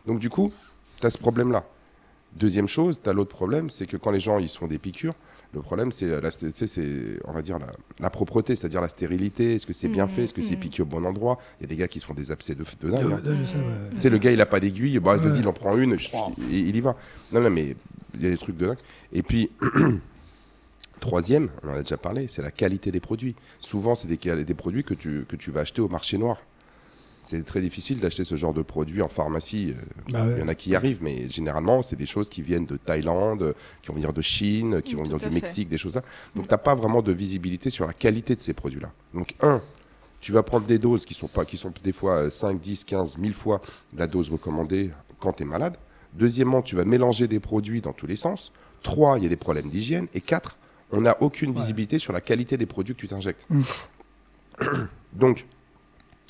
[0.07, 0.51] Donc du coup
[0.99, 1.65] tu as ce problème là.
[2.35, 4.77] Deuxième chose, tu as l'autre problème, c'est que quand les gens ils se font des
[4.77, 5.15] piqûres,
[5.53, 7.67] le problème c'est la, c'est on va dire la,
[7.99, 9.55] la propreté, c'est-à-dire la stérilité.
[9.55, 10.23] Est-ce que c'est bien mmh, fait?
[10.23, 10.43] Est-ce que mmh.
[10.43, 11.37] c'est piqué au bon endroit?
[11.59, 13.11] Il y a des gars qui se font des abcès de, de dingue.
[13.11, 13.21] Hein.
[13.95, 15.97] Tu sais, le gars il a pas d'aiguille, bah, vas-y il en prend une,
[16.49, 16.95] il, il y va.
[17.33, 17.75] Non non mais
[18.15, 18.79] il y a des trucs de dingue.
[19.11, 19.49] Et puis
[21.01, 23.35] troisième, on en a déjà parlé, c'est la qualité des produits.
[23.59, 26.37] Souvent c'est des, des produits que tu que tu vas acheter au marché noir
[27.23, 29.75] c'est très difficile d'acheter ce genre de produit en pharmacie.
[30.09, 30.33] Bah ouais.
[30.37, 32.77] Il y en a qui y arrivent, mais généralement, c'est des choses qui viennent de
[32.77, 35.29] Thaïlande, qui vont venir de Chine, qui vont venir du fait.
[35.29, 36.03] Mexique, des choses là.
[36.35, 38.91] Donc, tu n'as pas vraiment de visibilité sur la qualité de ces produits-là.
[39.13, 39.61] Donc, un,
[40.19, 43.17] tu vas prendre des doses qui sont, pas, qui sont des fois 5, 10, 15,
[43.17, 43.61] 1000 fois
[43.97, 45.77] la dose recommandée quand tu es malade.
[46.13, 48.51] Deuxièmement, tu vas mélanger des produits dans tous les sens.
[48.83, 50.07] Trois, il y a des problèmes d'hygiène.
[50.13, 50.57] Et quatre,
[50.91, 51.99] on n'a aucune visibilité ouais.
[51.99, 53.45] sur la qualité des produits que tu t'injectes.
[53.49, 53.61] Mmh.
[55.13, 55.45] Donc,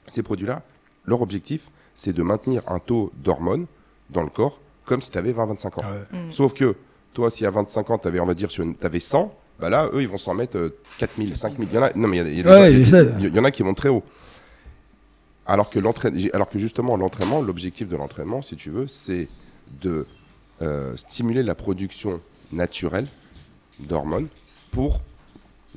[0.08, 0.64] ces produits-là,
[1.06, 3.66] leur objectif, c'est de maintenir un taux d'hormones
[4.10, 5.72] dans le corps comme si tu avais 20-25 ans.
[5.78, 6.20] Ouais.
[6.20, 6.32] Mmh.
[6.32, 6.76] Sauf que
[7.14, 9.90] toi, si à 25 ans, tu avais, on va dire, tu avais 100, bah là,
[9.94, 11.68] eux, ils vont s'en mettre euh, 4000, 5000.
[11.72, 13.64] Il y en a, non, mais il y, y, ouais, y, y, en a qui
[13.64, 14.04] vont très haut.
[15.46, 15.80] Alors que,
[16.34, 19.28] alors que justement, l'entraînement, l'objectif de l'entraînement, si tu veux, c'est
[19.82, 20.06] de
[20.62, 23.08] euh, stimuler la production naturelle
[23.80, 24.28] d'hormones
[24.72, 25.02] pour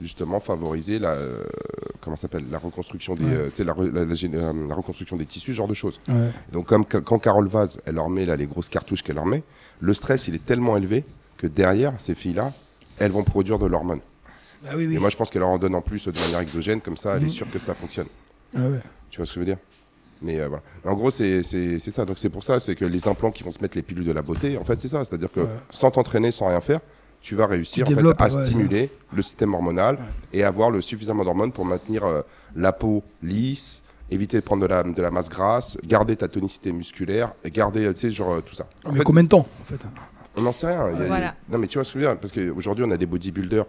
[0.01, 1.45] justement favoriser la euh,
[2.01, 3.51] comment s'appelle la reconstruction des ouais.
[3.61, 6.31] euh, la, la, la, la, reconstruction des tissus ce genre de choses ouais.
[6.53, 9.45] donc comme quand Carole Vaz elle leur met là les grosses cartouches qu'elle leur met
[9.81, 11.05] le stress il est tellement élevé
[11.37, 12.53] que derrière ces filles là
[12.99, 14.01] elles vont produire de l'hormone
[14.67, 14.97] ah, oui, oui.
[14.97, 17.15] et moi je pense qu'elle leur en donne en plus de manière exogène comme ça
[17.15, 17.27] elle mmh.
[17.27, 18.09] est sûre que ça fonctionne
[18.57, 18.61] ah
[19.11, 19.59] tu vois ce que je veux dire?
[20.23, 20.63] Mais euh, voilà.
[20.85, 21.43] En gros, c'est
[21.79, 22.05] ça.
[22.05, 24.13] Donc c'est pour ça, c'est que les implants qui vont se mettre les pilules de
[24.13, 25.05] la beauté, en fait, c'est ça.
[25.05, 25.49] C'est-à-dire que ouais.
[25.71, 26.81] sans t'entraîner, sans rien faire,
[27.25, 28.91] tu vas réussir en fait, à ouais, stimuler ouais.
[29.15, 29.99] le système hormonal
[30.35, 32.21] et avoir le suffisamment d'hormones pour maintenir euh,
[32.55, 36.71] la peau lisse, éviter de prendre de la, de la masse grasse, garder ta tonicité
[36.71, 38.67] musculaire, et garder, tu sais, genre euh, tout ça.
[38.85, 39.81] En mais fait, combien de temps en fait?
[40.37, 40.91] On n'en sait rien.
[40.91, 41.29] Voilà.
[41.29, 43.07] A, non, mais tu vois ce que je veux dire Parce qu'aujourd'hui, on a des
[43.07, 43.65] bodybuilders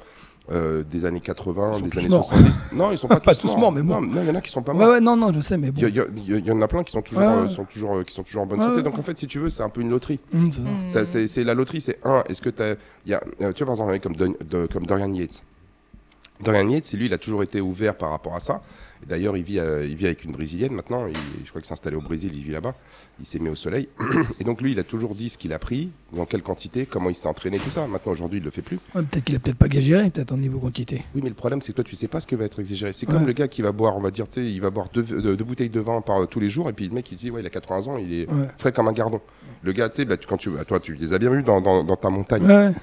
[0.52, 2.60] euh, des années 80, des années 70.
[2.74, 3.72] Non, ils sont pas, pas tous, morts.
[3.72, 4.02] mais bon.
[4.02, 4.88] Non, il y en a qui sont pas morts.
[4.88, 5.82] Ouais, ouais, non, non, je sais, mais bon.
[5.82, 8.14] Il y, y, y, y, en a plein qui sont toujours, ouais, sont toujours, qui
[8.14, 8.82] sont toujours en bonne santé.
[8.82, 10.20] Donc en fait, si tu veux, c'est un peu une loterie.
[10.34, 10.50] Mmh,
[10.88, 12.24] c'est la loterie, c'est un.
[12.30, 13.22] Est-ce que tu as, y a,
[13.54, 15.44] tu vois par exemple comme, Don, de, comme Dorian Yates.
[16.42, 18.62] Dorian Yates, lui, il a toujours été ouvert par rapport à ça.
[19.08, 21.06] D'ailleurs, il, vit, euh, il vit avec une Brésilienne maintenant.
[21.08, 22.74] Il, je crois qu'il s'est installé au Brésil, il vit là-bas.
[23.20, 23.88] Il s'est mis au soleil.
[24.40, 27.10] Et donc, lui, il a toujours dit ce qu'il a pris, dans quelle quantité, comment
[27.10, 27.88] il s'est entraîné, tout ça.
[27.88, 28.80] Maintenant, aujourd'hui, il ne le fait plus.
[28.96, 31.04] Ouais, peut-être qu'il a peut-être pas géré, peut-être en niveau quantité.
[31.14, 32.94] Oui, mais le problème, c'est que toi, tu sais pas ce que va être exagéré.
[32.94, 34.88] C'est comme le gars qui va boire, on va dire, tu sais, il va boire
[34.94, 36.70] deux, deux, deux, bouteilles de vin par tous les jours.
[36.70, 38.48] Et puis, le mec, il dit, ouais, il a 80 ans, il est ouais.
[38.58, 39.22] frais comme un gardon.
[39.62, 41.62] Le gars, tu sais, bah, quand tu, bah, toi, tu les as bien vus dans,
[41.62, 42.74] dans, dans ta montagne.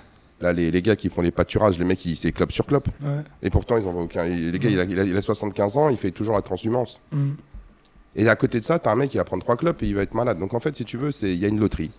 [0.42, 2.88] Là, les, les, gars qui font les pâturages, les mecs, ils c'est clope sur clope.
[3.00, 3.22] Ouais.
[3.42, 4.24] Et pourtant, ils en voient aucun.
[4.24, 4.72] Les gars, mmh.
[4.72, 7.00] il, a, il, a, il, a, 75 ans, il fait toujours la transhumance.
[7.12, 7.30] Mmh.
[8.16, 9.86] Et à côté de ça, tu as un mec qui va prendre trois clopes et
[9.86, 10.40] il va être malade.
[10.40, 11.92] Donc en fait, si tu veux, il y a une loterie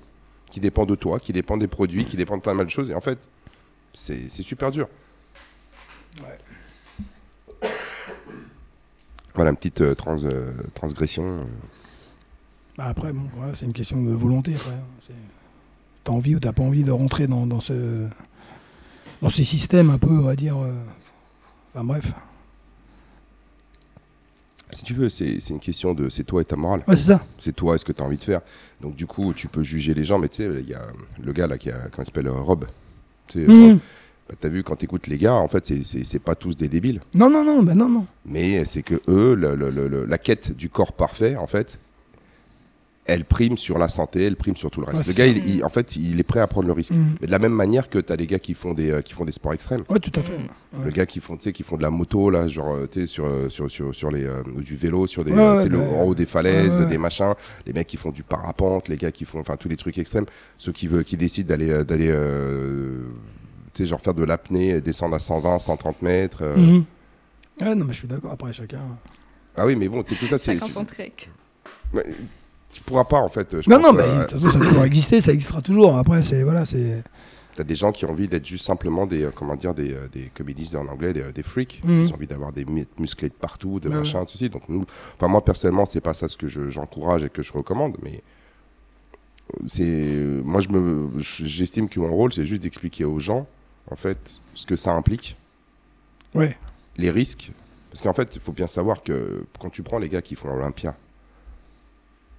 [0.52, 2.92] qui dépend de toi, qui dépend des produits, qui dépend de plein mal de choses.
[2.92, 3.18] Et en fait,
[3.94, 4.90] c'est super dur.
[6.22, 7.70] Ouais.
[9.36, 11.48] Voilà, une petite euh, trans, euh, transgression.
[12.78, 14.54] Bah après, bon, voilà, c'est une question de volonté.
[16.04, 18.08] T'as envie ou t'as pas envie de rentrer dans, dans ce
[19.24, 20.58] dans ces systèmes un peu, on va dire.
[20.58, 20.72] Euh...
[21.74, 22.12] Enfin bref.
[24.72, 26.84] Si tu veux, c'est une question de c'est toi et ta morale.
[26.88, 27.24] Ouais, c'est ça.
[27.40, 28.42] C'est toi et ce que tu as envie de faire.
[28.82, 30.82] Donc, du coup, tu peux juger les gens, mais tu sais, il y a
[31.24, 32.66] le gars là qui a, comment s'appelle, euh, Rob.
[33.28, 33.52] Tu sais.
[33.52, 33.78] Rob.
[34.28, 37.02] Bah, T'as vu, quand t'écoutes les gars, en fait, c'est- pas tous des débiles.
[37.14, 38.08] Non, non, non, bah non, non.
[38.26, 41.78] Mais c'est que eux, le- le- le- le- la quête du corps parfait, en fait,
[43.06, 45.00] elle prime sur la santé, elle prime sur tout le reste.
[45.00, 45.48] Ouais, le c'est gars, ça.
[45.48, 46.94] il, il- en fait, il est prêt à prendre le risque.
[47.20, 49.14] Mais de la même manière que tu as les gars qui font des, euh, qui
[49.14, 49.84] font des sports extrêmes.
[49.90, 50.38] Ouais, tout à fait.
[50.84, 53.02] Le gars qui font, tu sais, qui font de la moto, là, genre, euh, tu
[53.02, 56.04] sais, sur, euh, sur, sur, sur les, euh, du vélo, sur des, Ouais, le- en
[56.06, 56.90] haut des falaises, ouais, ouais.
[56.90, 57.34] des machins.
[57.66, 60.26] Les mecs qui font du parapente, les gars qui font, enfin, tous les trucs extrêmes.
[60.58, 63.04] Ceux qui, veulent, qui décident d'aller, euh, d'aller, euh,
[63.74, 66.42] tu sais, genre faire de l'apnée, descendre à 120, 130 mètres.
[67.62, 68.32] Ouais, non, mais je suis d'accord.
[68.32, 68.80] Après, chacun.
[69.58, 70.54] Ah oui, mais bon, sais, tout ça, c'est.
[70.58, 71.30] Chacun son truc.
[72.74, 73.62] Tu pourras pas en fait.
[73.62, 75.96] Je Non, pense, non, mais euh, de toute façon, ça toujours existé, ça existera toujours.
[75.98, 76.44] Après, c'est.
[76.44, 77.04] Voilà, c'est.
[77.56, 80.08] T'as des gens qui ont envie d'être juste simplement des, euh, comment dire, des, euh,
[80.12, 81.82] des comédies en anglais, des, des freaks.
[81.84, 82.02] Mhm.
[82.02, 84.50] Ils ont envie d'avoir des mu- musclés de partout, de Ouais, machin, tout ceci.
[84.50, 87.54] Donc nous, enfin moi personnellement, c'est pas ça ce que je- j'encourage et que je
[87.54, 88.24] recommande, mais
[89.68, 89.86] c'est,
[90.44, 93.46] moi je me, j'estime que mon rôle, c'est juste d'expliquer aux gens,
[93.92, 94.18] en fait,
[94.56, 95.38] ce que ça implique,
[96.34, 96.58] Ouais.
[96.98, 97.52] les risques.
[97.92, 100.50] Parce qu'en fait, il faut bien savoir que quand tu prends les gars qui font
[100.52, 100.96] Olympia,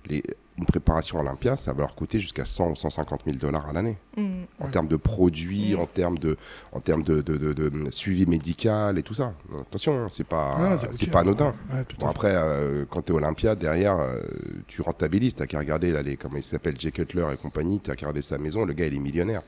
[0.06, 0.22] les,
[0.58, 3.96] une préparation Olympia, ça va leur coûter jusqu'à 100 ou 150 000 dollars à l'année.
[4.16, 4.42] Mm.
[4.60, 4.70] En Ouais.
[4.70, 6.36] termes de produits, en termes de,
[6.72, 9.34] en termes de, de- de- de suivi médical et tout ça.
[9.60, 11.54] Attention, hein, c'est pas, c'est pas anodin.
[11.72, 14.20] Ouais, Bon, après, euh, quand tu es Olympia, derrière, euh,
[14.68, 15.34] tu rentabilises.
[15.34, 18.22] Tu qu'à regarder, là, les, comment il s'appelle, Jay Cutler et compagnie, tu qu'à regarder
[18.22, 18.64] sa maison.
[18.64, 19.42] Le gars, il est millionnaire.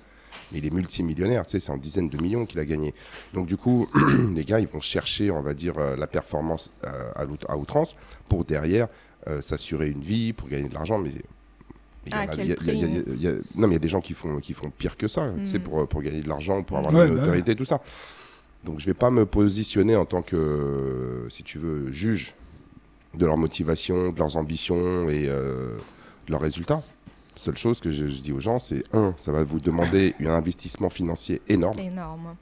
[0.52, 2.94] Mais il est multimillionnaire, tu sais, c'est en dizaines de millions qu'il a gagné.
[3.34, 3.88] Donc, du coup,
[4.34, 7.10] les gars, ils vont chercher, on va dire, euh, la performance euh,
[7.48, 7.96] à outrance
[8.28, 8.86] pour derrière
[9.28, 10.98] euh, s'assurer une vie, pour gagner de l'argent.
[10.98, 11.10] Mais.
[12.12, 12.18] non,
[13.56, 15.58] mais il y a des gens qui font, qui font pire que ça, tu sais,
[15.58, 15.62] Mm.
[15.62, 17.80] pour, pour gagner de l'argent, pour avoir Ouais, de bah notoriété, tout ça.
[18.64, 22.34] Donc, je vais pas me positionner en tant que, si tu veux, juge
[23.14, 25.76] de leur motivation, de leurs ambitions et euh,
[26.26, 26.82] de leurs résultats.
[27.36, 30.30] Seule chose que je, je dis aux gens, c'est un, ça va vous demander un
[30.30, 31.78] investissement financier énorme.
[31.78, 32.34] Énorme.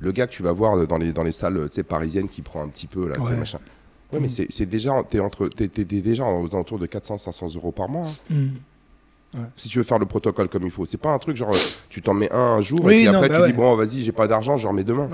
[0.00, 2.42] Le gars que tu vas voir dans les, dans les salles tu sais, parisiennes qui
[2.42, 3.36] prend un petit peu, là, tu sais, Ouais.
[3.38, 3.58] machin.
[4.14, 8.08] Ouais, mais c'est déjà, t'es entre, t'es déjà aux alentours de 400-500 euros par mois.
[8.08, 8.14] hein.
[8.30, 8.50] Mhm.
[9.56, 11.52] Si tu veux faire le protocole comme il faut, c'est pas un truc genre
[11.88, 13.46] tu t'en mets un un jour Oui, et puis non, après bah tu ouais.
[13.48, 15.08] dis bon vas-y j'ai pas d'argent je remets demain.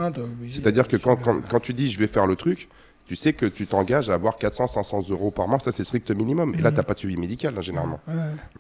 [0.50, 2.68] C'est-à-dire que quand, quand, quand tu dis je vais faire le truc,
[3.06, 6.54] tu sais que tu t'engages à avoir 400-500 euros par mois, ça c'est strict minimum.
[6.58, 6.76] Et là Mhm.
[6.76, 7.98] t'as pas de suivi médical là, généralement.
[8.06, 8.14] Ouais.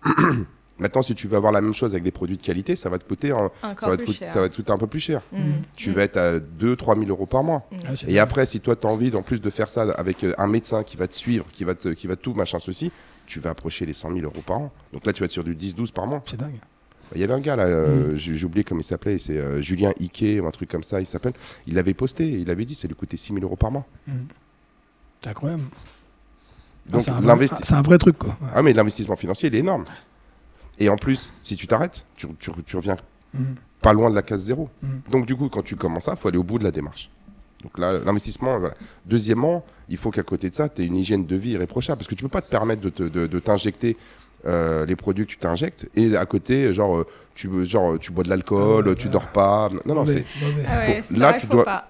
[0.80, 2.98] Maintenant si tu veux avoir la même chose avec des produits de qualité, ça va
[2.98, 4.28] te coûter, un- ça va te coûter, cher.
[4.28, 5.20] ça va te coûter un peu plus cher.
[5.30, 5.38] Mm.
[5.76, 5.92] Tu Mm.
[5.92, 7.68] vas être à 2-3 000 euros par mois.
[7.86, 10.24] Ah, c'est Et après, si toi, tu as envie, en plus de faire ça avec
[10.24, 12.90] euh, un médecin qui va te suivre, qui va, te, qui va tout machin ceci,
[13.26, 14.72] tu vas approcher les 100 000 euros par an.
[14.92, 16.22] Donc là, tu vas être sur du 10-12 par mois.
[16.26, 16.58] C'est dingue.
[17.14, 19.92] Il y avait un gars là, euh, j'ai oublié comment il s'appelait, c'est euh, Julien
[20.00, 21.32] Ike ou un truc comme ça, il s'appelle.
[21.66, 23.84] Il avait posté, il avait dit ça lui coûtait 6 000 euros par mois.
[25.20, 25.64] C'est incroyable.
[25.72, 28.30] Ah, Donc c'est un, vrai- l'investi- ah, c'est un vrai truc, quoi.
[28.40, 28.48] Ouais.
[28.54, 29.84] ah mais l'investissement financier il est énorme.
[30.80, 32.96] Et en plus, si tu t'arrêtes, tu, tu- tu reviens
[33.34, 33.54] Mhm.
[33.82, 34.68] pas loin de la case zéro.
[34.82, 35.02] Mhm.
[35.10, 37.10] Donc du coup, quand tu commences ça, il faut aller au bout de la démarche.
[37.62, 38.74] Donc là, l'investissement, voilà.
[39.04, 41.98] Deuxièmement, il faut qu'à côté de ça, tu aies une hygiène de vie irréprochable.
[41.98, 43.96] Parce que tu peux pas te permettre de, te- de- de t'injecter
[44.46, 48.24] euh, les produits que tu t'injectes et à côté, genre, euh, tu, genre, tu bois
[48.24, 49.68] de l'alcool, Ah ouais, tu dors pas.
[49.84, 50.42] Non, non, Mauvais, c'est...
[50.46, 50.64] mauvais.
[50.66, 51.88] Ah ouais, là, tu dois- pas.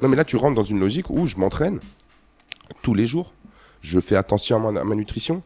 [0.00, 1.78] non, mais là, tu rentres dans une logique où je m'entraîne
[2.80, 3.34] tous les jours.
[3.82, 5.42] Je fais attention à ma, à ma nutrition.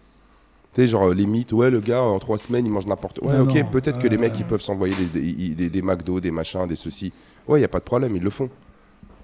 [0.77, 3.33] Tu sais, genre, les mythes, ouais, le gars, en trois semaines, il mange n'importe quoi.
[3.33, 5.81] Ouais, Non, ok, peut-être que les euh, mecs, ils peuvent s'envoyer des, des, des, des
[5.83, 7.15] McDo, des machins, des ceci.
[7.49, 8.51] Ouais, il a pas de problème, ils le font.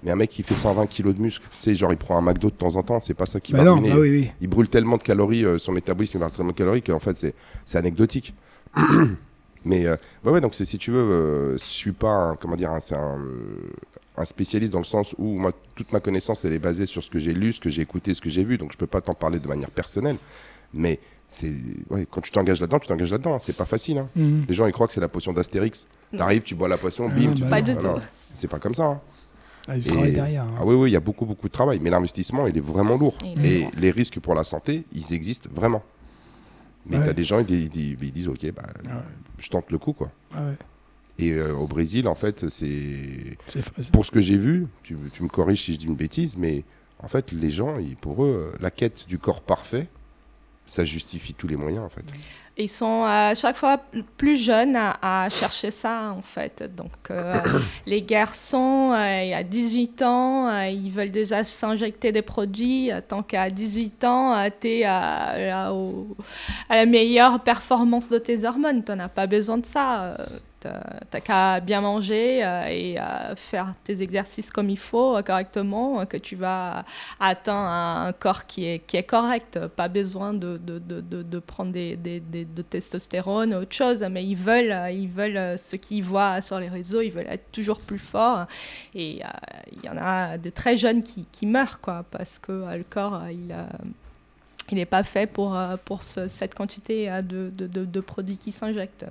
[0.01, 2.21] Mais un mec qui fait 120 kilos de muscle, tu sais, genre, il prend un
[2.23, 4.31] McDo de temps en temps, c'est pas ça qui Bah va non, bah oui, oui.
[4.41, 7.15] Il brûle tellement de calories, euh, son métabolisme, il brûle tellement de calories qu'en fait,
[7.65, 8.33] c'est anecdotique.
[9.65, 12.71] Mais euh, ouais, ouais, donc si tu veux, euh, je suis pas, un- comment dire,
[12.71, 13.17] un, c'est un,
[14.17, 17.09] un spécialiste dans le sens où moi, toute ma connaissance, elle est basée sur ce
[17.09, 19.01] que j'ai lu, ce que j'ai écouté, ce que j'ai vu, donc je peux pas
[19.01, 20.17] t'en parler de manière personnelle.
[20.73, 20.99] Mais
[21.89, 23.97] ouais, quand tu t'engages là-dedans, tu t'engages là-dedans, hein, c'est pas facile.
[23.97, 24.07] hein.
[24.15, 24.45] Mhm.
[24.47, 25.87] Les gens, ils croient que c'est la potion d'Astérix.
[26.15, 27.43] T'arrives, tu bois la potion, Ah, bim, bah tu.
[27.43, 27.87] Pas du tout.
[28.35, 28.85] C'est pas comme ça.
[28.85, 29.01] hein.
[29.67, 30.43] Ah, du Et- travail derrière.
[30.43, 30.53] hein.
[30.59, 31.79] Ah oui, oui, il y a beaucoup, beaucoup de travail.
[31.81, 33.15] Mais l'investissement, il est vraiment lourd.
[33.23, 33.71] Il Et lourd.
[33.77, 35.81] les risques pour la santé, ils existent vraiment.
[36.85, 37.03] Mais Ouais.
[37.05, 39.01] tu as des gens, ils, di- di- ils disent, OK, bah, Ah ouais.
[39.39, 39.93] je tente le coup.
[39.93, 40.11] quoi.
[40.35, 40.55] Ah ouais.
[41.19, 43.37] Et euh, au Brésil, en fait, c'est.
[43.91, 46.63] Pour ce que j'ai vu, tu, tu me corriges si je dis une bêtise, mais
[47.01, 49.87] en fait, les gens, ils- pour eux, la quête du corps parfait,
[50.65, 52.03] ça justifie tous les moyens, en fait.
[52.55, 53.79] Ils sont à chaque fois
[54.15, 56.63] plus jeunes à, à chercher ça, en fait.
[56.77, 57.33] Donc, euh,
[57.87, 62.91] les garçons, euh, à 18 ans, euh, ils veulent déjà s'injecter des produits.
[62.91, 66.15] euh, Tant qu'à 18 ans, tu es à, au-
[66.69, 68.83] à la meilleure performance de tes hormones.
[68.83, 70.15] Tu n'as pas besoin de ça.
[71.09, 72.97] T'as qu'à bien manger et
[73.35, 76.85] faire tes exercices comme il faut, correctement, que tu vas
[77.19, 79.59] atteindre un corps qui est, correct.
[79.75, 80.59] Pas besoin de,
[81.39, 86.03] prendre des, des, de testostérone ou autre chose, mais ils veulent, ils veulent ce qu'ils
[86.03, 88.45] voient sur les réseaux, ils veulent être toujours plus forts.
[88.95, 89.21] Et
[89.71, 93.53] il y en a de très jeunes qui, meurent, quoi, parce que le corps, il
[94.71, 99.05] il n'est pas fait pour, pour cette quantité de, produits qui s'injectent.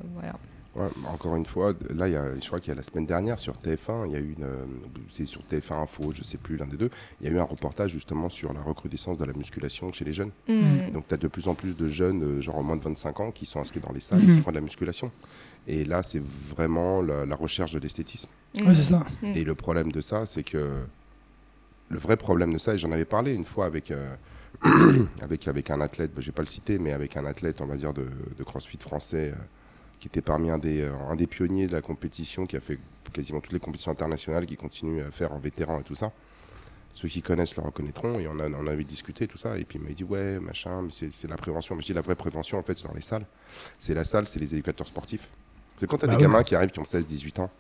[1.06, 3.54] Encore une fois, là, y a, je crois qu'il y a la semaine dernière sur
[3.54, 4.64] TF1, il y a eu une, euh,
[5.10, 7.44] c'est sur TF1 Info, je sais plus l'un des deux, il y a eu un
[7.44, 10.30] reportage justement sur la recrudescence de la musculation chez les jeunes.
[10.48, 10.92] Mmh.
[10.92, 13.30] Donc tu as de plus en plus de jeunes, euh, genre moins de 25 ans,
[13.30, 14.42] qui sont inscrits dans les salles et qui mmh.
[14.42, 15.12] font de la musculation.
[15.68, 18.30] Et là, c'est vraiment la, recherche de l'esthétisme.
[18.54, 18.72] Mmh.
[18.72, 19.04] c'est ça.
[19.22, 20.70] Et le problème de ça, c'est que
[21.90, 23.90] le vrai problème de ça, et j'en avais parlé une fois avec.
[23.90, 24.14] Euh,
[25.22, 27.60] avec, avec un athlète, bah, je ne vais pas le citer, mais avec un athlète,
[27.62, 28.06] on va dire, de,
[28.36, 29.32] de crossfit français,
[30.02, 32.76] qui était parmi un des, euh, un des pionniers de la compétition, qui a fait
[33.12, 36.10] quasiment toutes les compétitions internationales, qui continue à faire en vétéran et tout ça.
[36.92, 39.78] Ceux qui connaissent le reconnaîtront, et on, a, on avait discuté tout ça, et puis
[39.78, 41.76] il m'a dit ouais, machin, mais c'est la prévention.
[41.76, 43.24] Mais je dis la vraie prévention, en fait, c'est dans les salles.
[43.78, 45.30] C'est la salle, c'est les éducateurs sportifs.
[45.78, 47.50] C'est quand tu as bah des gamins qui arrivent qui ont 16-18 ans,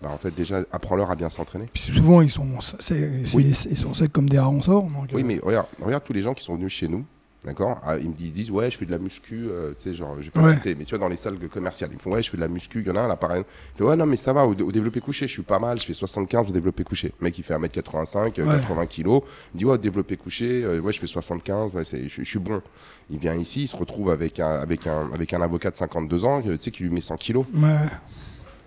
[0.00, 1.68] bah en fait, déjà, apprends-leur à bien s'entraîner.
[1.72, 2.46] Puis souvent, ils sont,
[2.90, 4.88] ils sont secs comme des harençons.
[5.12, 5.24] Oui, euh.
[5.24, 7.04] mais regarde, regarde tous les gens qui sont venus chez nous,
[7.48, 10.16] D'accord ah, Ils me disent, ouais, je fais de la muscu, euh, tu sais, genre,
[10.18, 12.22] je vais pas citer, mais tu vois, dans les salles commerciales, ils me font, ouais,
[12.22, 13.42] je fais de la muscu, il y en a un, là, pareil.
[13.74, 15.86] Il fait, ouais, non, mais ça va, au, développé couché, je suis pas mal, je
[15.86, 17.14] fais 75 au développé couché.
[17.18, 18.98] Le mec, il fait 1m85, 80 kg.
[18.98, 19.22] Il
[19.54, 22.60] dit, ouais, au développé couché, euh, ouais, je fais 75, ouais, je, je, suis bon.
[23.08, 26.24] Il vient ici, il se retrouve avec un, avec un, avec un avocat de 52
[26.26, 27.44] ans, tu sais, qui lui met 100 kg.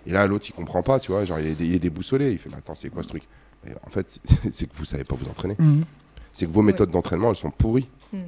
[0.06, 2.32] Et là, l'autre, il comprend pas, tu vois, genre, il est, il est déboussolé.
[2.32, 3.22] Il fait, mais attends, c'est quoi ce truc?
[3.86, 5.54] En fait, c'est que vous savez pas vous entraîner.
[5.58, 5.84] Mhm.
[6.32, 7.88] C'est que vos méthodes d'entraînement, elles sont pourries.
[8.12, 8.20] Mhm.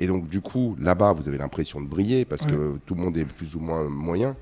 [0.00, 3.16] Et donc, du coup, là-bas, vous avez l'impression de briller parce que tout le monde
[3.16, 4.36] est plus ou moins moyen.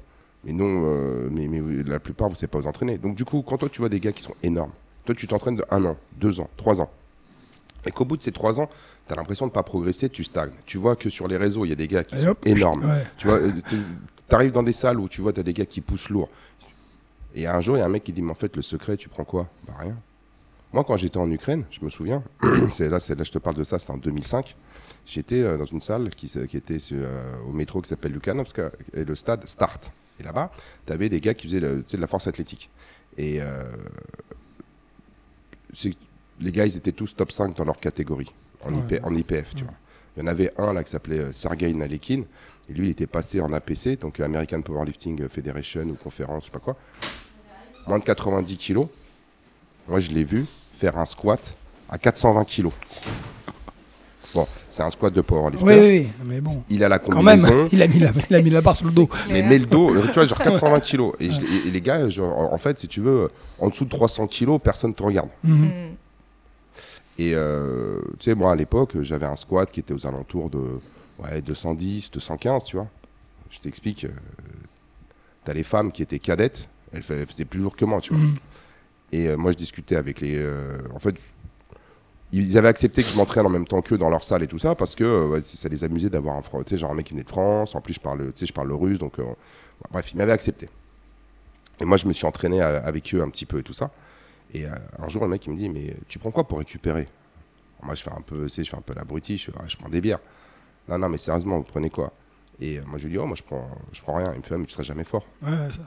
[0.44, 1.48] Mais non, euh, mais,
[1.84, 2.98] la plupart, vous ne savez pas vous entraîner.
[2.98, 4.70] Donc, du coup, quand toi, tu vois des gars qui sont énormes,
[5.04, 6.90] toi, tu t'entraînes de 1 an, 2 ans, 3 ans.
[7.86, 8.68] Et qu'au bout de ces 3 ans,
[9.06, 10.52] tu as l'impression de ne pas progresser, tu stagnes.
[10.64, 12.92] Tu vois que sur les réseaux, il y a des gars qui sont énormes.
[13.16, 13.52] Tu vois, euh,
[14.30, 16.28] arrives dans des salles où tu vois, tu as des gars qui poussent lourd.
[17.34, 18.96] Et un jour, il y a un mec qui dit Mais en fait, le secret,
[18.96, 19.48] tu prends quoi?
[19.66, 19.96] Bah, rien.
[20.72, 22.22] Moi, quand j'étais en Ukraine, je me souviens,
[22.70, 24.56] c'est là, là, je te parle de ça, c'était en 2005.
[25.06, 29.04] J'étais euh, dans une salle qui, qui était euh, au métro qui s'appelle Lukanovska, et
[29.04, 29.92] le stade Start.
[30.18, 30.50] Et là-bas,
[30.84, 32.70] tu avais des gars qui faisaient de la force athlétique.
[33.16, 33.64] Et euh,
[36.40, 38.32] les gars, ils étaient tous top 5 dans leur catégorie,
[38.64, 39.74] en, en IPF, tu vois.
[40.16, 42.22] Il y en avait un là qui s'appelait Sergei Nalekin,
[42.68, 46.52] et lui, il était passé en APC, donc American Powerlifting Federation ou conférence, je sais
[46.52, 46.76] pas quoi.
[47.86, 48.88] Moins de 90 kilos.
[49.86, 51.54] Moi, je l'ai vu faire un squat
[51.88, 52.72] à 420 kilos.
[54.34, 55.64] Bon, c'est un squat de powerlifter.
[55.64, 56.62] Oui, oui, mais bon.
[56.68, 57.48] Il a la combinaison.
[57.48, 59.08] Quand même, il a mis la, il a mis la barre sur le dos.
[59.30, 61.14] Mais met le dos, tu vois, genre 420 kilos.
[61.20, 61.28] Et,
[61.70, 64.94] les gars, genre, en fait, si tu veux, en dessous de 300 kilos, personne ne
[64.94, 65.30] te regarde.
[65.42, 65.64] Mhm.
[65.64, 65.70] Mm.
[67.18, 70.80] Et euh, tu sais, moi, à l'époque, j'avais un squat qui était aux alentours de
[71.18, 72.88] ouais, 210, 215, tu vois.
[73.50, 74.04] Je t'explique.
[74.04, 74.10] Euh,
[75.44, 78.22] tu as les femmes qui étaient cadettes, elles faisaient plus lourd que moi, tu vois.
[78.22, 78.34] Mhm.
[79.12, 80.44] Et euh, moi, je discutais avec les.
[80.94, 81.14] en fait,
[82.32, 84.58] ils avaient accepté que je m'entraîne en même temps qu'eux dans leur salle et tout
[84.58, 87.28] ça parce que euh, ça les amusait d'avoir un, genre un mec qui venait de
[87.28, 87.74] France.
[87.74, 89.24] En plus, je parle, je parle le russe, donc euh,
[89.90, 90.68] bref, ils m'avaient accepté.
[91.80, 93.90] Et moi, je me suis entraîné avec eux un petit peu et tout ça.
[94.52, 97.08] Et euh, un jour, le mec il me dit mais tu prends quoi pour récupérer?
[97.82, 100.20] Moi, je fais un peu, je fais un peu l'abruti, je, je prends des bières.
[100.88, 102.12] Non, non, mais sérieusement, vous prenez quoi?
[102.60, 104.32] Et moi, je lui dis oh, moi, je prends, je prends rien.
[104.32, 105.26] Il me fait mais tu seras jamais fort.
[105.42, 105.82] Ouais, ça.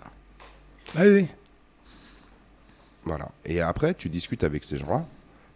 [0.95, 1.27] Bah oui.
[3.03, 3.29] Voilà.
[3.45, 5.05] Et après, tu discutes avec ces gens-là.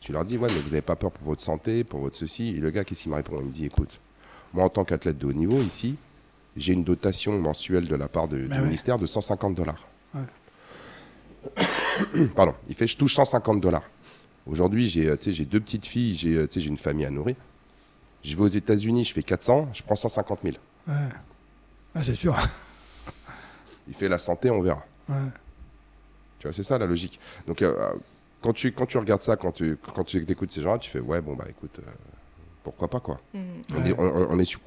[0.04, 2.50] Tu leur dis, ouais, mais vous n'avez pas peur pour votre santé, pour votre ceci.
[2.50, 3.38] Et le gars, qu'est-ce qu'il me répond?
[3.39, 4.02] Il me dit, écoute,
[4.54, 5.96] moi, en tant qu'athlète de haut niveau, ici,
[6.58, 9.88] j'ai une dotation mensuelle de la part de, bah du ministère de 150 dollars.
[12.36, 13.89] Pardon, il fait, je touche 150 dollars.
[14.46, 17.38] Aujourd'hui, j'ai euh, deux petites filles, euh, j'ai une famille à nourrir.
[18.26, 20.56] Je vais aux États-Unis, je fais 400, je prends 150 000.
[20.86, 20.94] Ouais.
[21.96, 22.36] Ah, c'est sûr.
[23.88, 24.86] il fait la santé, on verra.
[25.08, 25.16] Ouais.
[26.39, 27.22] Tu vois, c'est ça la logique.
[27.48, 27.94] Donc, euh,
[28.43, 30.99] quand tu, quand tu regardes ça, quand tu, quand tu écoutes ces gens-là, tu fais
[30.99, 31.91] ouais, bon, bah écoute, euh,
[32.63, 33.17] pourquoi pas quoi.
[33.34, 34.60] On, est, sur,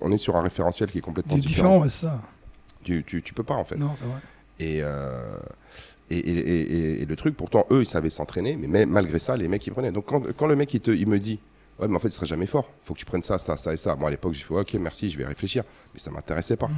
[0.00, 1.84] on est sur un référentiel qui est complètement différent.
[1.84, 2.22] différent ça.
[2.84, 3.76] Tu, tu, tu, peux pas en fait.
[3.76, 4.20] Non, c'est vrai.
[4.82, 5.36] Euh,
[6.10, 9.48] et, et, et, et, le truc, pourtant, eux, ils savaient s'entraîner, mais malgré ça, les
[9.48, 9.90] mecs, ils prenaient.
[9.90, 11.40] Donc quand, quand le mec, il, te, il me dit
[11.78, 12.70] Ouais, mais en fait, tu serais jamais fort.
[12.84, 13.96] faut que tu prennes ça, ça, ça et ça.
[13.96, 15.64] Moi, à l'époque, j'ai fait Ok, merci, je vais réfléchir.
[15.92, 16.68] Mais ça m'intéressait pas.
[16.68, 16.74] Mm.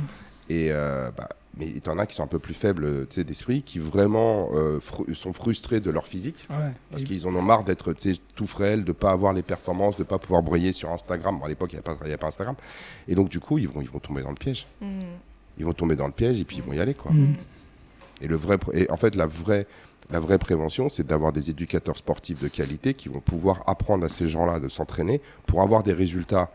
[0.49, 3.63] Et euh, bah, mais il y en a qui sont un peu plus faibles d'esprit,
[3.63, 4.79] qui vraiment euh,
[5.15, 6.47] sont frustrés de leur physique,
[6.91, 7.95] parce qu'ils en ont marre d'être
[8.35, 11.41] tout frêles, de ne pas avoir les performances, de ne pas pouvoir briller sur Instagram.
[11.43, 12.57] à l'époque, il n'y avait, pas Instagram.
[13.09, 14.67] Et donc, du coup, ils vont, ils vont tomber dans le piège.
[14.83, 15.01] Mm.
[15.59, 16.93] Ils vont tomber dans le piège et puis ils vont y aller.
[16.93, 17.11] Quoi.
[17.13, 17.37] Mm.
[18.21, 19.67] Et, le vrai, et en fait, la vraie,
[20.11, 24.11] la vraie prévention, c'est d'avoir des éducateurs sportifs de qualité qui vont pouvoir apprendre à
[24.11, 26.51] ces gens-là de s'entraîner pour avoir des résultats.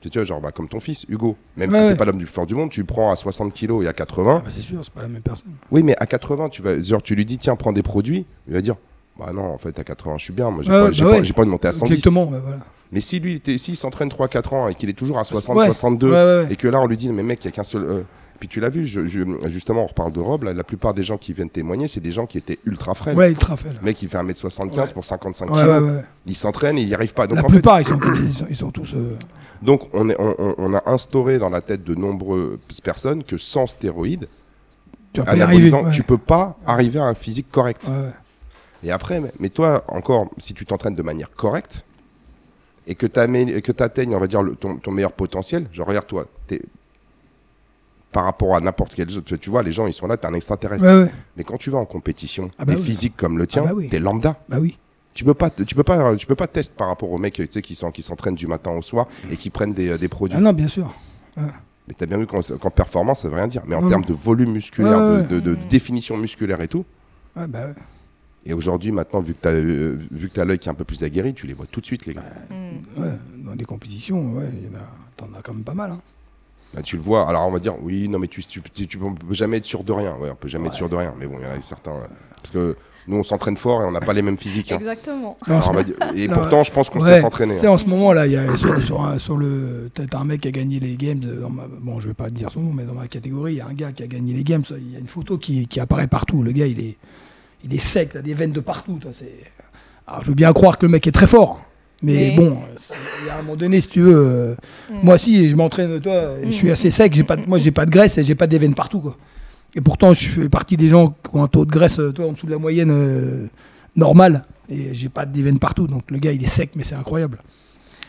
[0.00, 1.36] Tu vois, genre bah, comme ton fils, Hugo.
[1.56, 3.16] Même Ouais, si c'est pas l'homme du plus fort du monde, tu le prends à
[3.16, 4.36] 60 kilos et à 80.
[4.38, 5.50] Ah bah, c'est sûr, c'est pas la même personne.
[5.72, 8.24] Oui, mais à 80, tu, vas, genre, tu lui dis, tiens, prends des produits.
[8.46, 8.76] Il va dire,
[9.18, 10.50] bah non, en fait, à 80, je suis bien.
[10.50, 11.92] Moi, j'ai Ouais, pas, bah pas, de monter à 110.
[11.92, 12.58] Exactement, ouais, voilà.
[12.92, 15.66] Mais si lui, s'il s'entraîne 3-4 ans et qu'il est toujours à 60, Ouais.
[15.66, 16.46] 62, Ouais, ouais, ouais.
[16.50, 17.82] et que là, on lui dit, mais mec, il n'y a qu'un seul.
[17.82, 18.02] euh,
[18.38, 20.42] Puis tu l'as vu, je- je- justement, on reparle de Rob.
[20.44, 23.16] là, la plupart des gens qui viennent témoigner, c'est des gens qui étaient ultra frêles.
[23.16, 23.70] Ouais, ultra fait.
[23.70, 23.76] là.
[23.80, 24.92] Le mec, il fait 1m75 Ouais.
[24.92, 25.82] pour 55 Ouais, kilos.
[25.82, 26.04] ouais, ouais.
[26.26, 27.26] Il s'entraîne et il n'y arrive pas.
[27.26, 28.92] Donc, la en fait, plupart, ils, sont, ils, sont, ils sont tous.
[28.94, 29.16] euh,
[29.62, 33.38] donc on, est, on, on- on a instauré dans la tête de nombreuses personnes que
[33.38, 34.28] sans stéroïdes,
[35.12, 35.42] tu arriver.
[35.42, 35.90] anabolisants, ouais.
[35.90, 37.86] tu peux pas arriver à un physique correct.
[37.88, 38.10] Ouais.
[38.84, 41.84] Et après, mais- toi, encore, si tu t'entraînes de manière correcte
[42.86, 43.18] et que tu
[43.82, 46.62] atteignes, on va dire, le- ton, ton meilleur potentiel, genre, regarde, toi, t'es-
[48.12, 50.34] par rapport à n'importe quel autre, tu vois, les gens, ils sont là, t'es un
[50.34, 50.84] extraterrestre.
[50.84, 51.10] Ouais.
[51.36, 52.86] Mais quand tu vas en compétition, Ah bah des oui.
[52.86, 53.88] physiques comme le tien, Ah bah oui.
[53.88, 54.36] t'es lambda.
[54.48, 54.78] Bah oui.
[55.16, 57.46] Tu peux pas, tu peux pas, tu peux pas tester par rapport aux mecs, tu
[57.50, 60.36] sais, qui sont, qui s'entraînent du matin au soir et qui prennent des, des produits.
[60.38, 60.94] Ah non, bien sûr.
[61.36, 63.62] Mais t'as bien vu qu'en qu'en performance, ça veut rien dire.
[63.66, 65.60] Mais en termes de volume musculaire, Ouais, ouais, de, de- de ouais.
[65.70, 66.84] définition musculaire et tout.
[67.36, 67.74] Ouais, bah ouais.
[68.44, 70.84] Et aujourd'hui, maintenant, vu que t'as, euh, vu que t'as l'œil qui est un peu
[70.84, 72.22] plus aguerri, tu les vois tout de suite, les gars.
[72.50, 73.00] Mm.
[73.02, 74.82] Ouais, dans des compétitions, ouais, il y en a,
[75.16, 75.92] t'en as quand même pas mal.
[75.92, 76.00] Hein.
[76.74, 77.28] Là, tu le vois.
[77.28, 79.82] Alors, on va dire, oui, non, mais tu, tu, tu, tu peux jamais être sûr
[79.82, 80.14] de rien.
[80.16, 80.76] Ouais, on peut jamais être Ouais.
[80.76, 81.14] sûr de rien.
[81.18, 81.92] Mais bon, il y en a certains.
[81.94, 82.06] euh,
[82.42, 82.76] Parce que
[83.08, 84.72] nous, on s'entraîne fort et on n'a pas les mêmes physiques.
[84.72, 84.78] hein.
[84.78, 85.36] Exactement.
[85.48, 85.74] Non, Alors,
[86.16, 87.54] et Non, pourtant, je pense qu'on ouais, sait s'entraîner.
[87.54, 87.70] Tu sais, hein.
[87.70, 89.90] en ce moment, là, il y a sur, sur, un- sur le.
[89.94, 91.18] T'as un mec qui a gagné les games.
[91.20, 93.54] de- dans ma- bon, je vais pas te dire son nom, mais dans ma catégorie,
[93.54, 94.62] il y a un gars qui a gagné les games.
[94.70, 96.42] Il y a une photo qui, qui apparaît partout.
[96.42, 96.96] Le gars, il est,
[97.64, 98.98] il est sec, t'as des veines de partout.
[100.06, 101.60] Alors, je veux bien croire que le mec est très fort.
[102.02, 102.58] Mais, Mais- bon,
[103.24, 104.14] il a un moment donné, si tu veux.
[104.16, 104.54] euh,
[104.90, 104.94] Mm.
[105.02, 106.72] Moi, si, je m'entraîne, toi, je suis Mm.
[106.72, 107.14] assez sec.
[107.14, 109.16] J'ai pas, de- moi, j'ai pas de graisse et j'ai pas des veines partout, quoi.
[109.76, 112.26] Et pourtant, je fais partie des gens qui ont un taux de graisse, euh, toi,
[112.26, 113.46] en dessous de la moyenne euh,
[113.94, 114.44] normale.
[114.70, 115.86] Et j'ai pas des veines partout.
[115.86, 117.38] Donc, le gars, il est sec, mais c'est incroyable.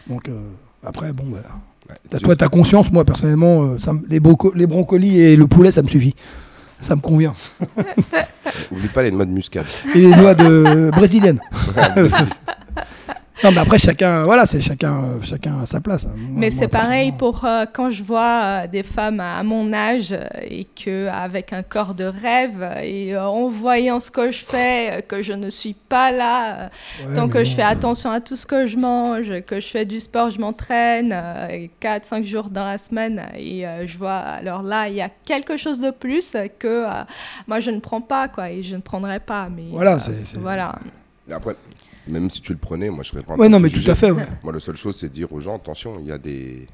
[0.07, 0.39] Donc, euh,
[0.83, 1.39] après, bon, bah,
[2.17, 2.89] tu- toi, t'as conscience.
[2.91, 6.15] Moi, personnellement, euh, ça les, broco- les brocolis et le poulet, ça me suffit.
[6.79, 7.33] Ça me convient.
[8.71, 9.65] Oublie pas les noix de muscade.
[9.93, 11.41] Et les noix de brésiliennes.
[13.43, 16.05] non, mais après, chacun, voilà, c'est chacun, euh, chacun à sa place.
[16.05, 20.15] Moi- Mais c'est pareil pour euh, quand je vois euh, des femmes à mon âge
[20.43, 25.03] et que avec un corps de rêve et euh, en voyant ce que je fais,
[25.07, 26.69] que je ne suis pas là,
[27.07, 29.85] Ouais, tant que je fais attention à tout ce que je mange, que je fais
[29.85, 31.15] du sport, je m'entraîne
[31.81, 35.57] 4-5 jours dans la semaine et euh, je vois alors là il y a quelque
[35.57, 36.89] chose de plus que euh,
[37.47, 39.47] moi je ne prends pas quoi et je ne prendrai pas.
[39.55, 40.75] Mais Voilà, euh, c'est- c'est- voilà.
[41.29, 41.55] Et Après,
[42.07, 43.35] même si tu le prenais, moi, je serais pas.
[43.35, 44.11] Ouais, non, mais tout à fait.
[44.11, 46.67] Ouais, Moi, la seule chose, c'est de dire aux gens, attention, il y a des.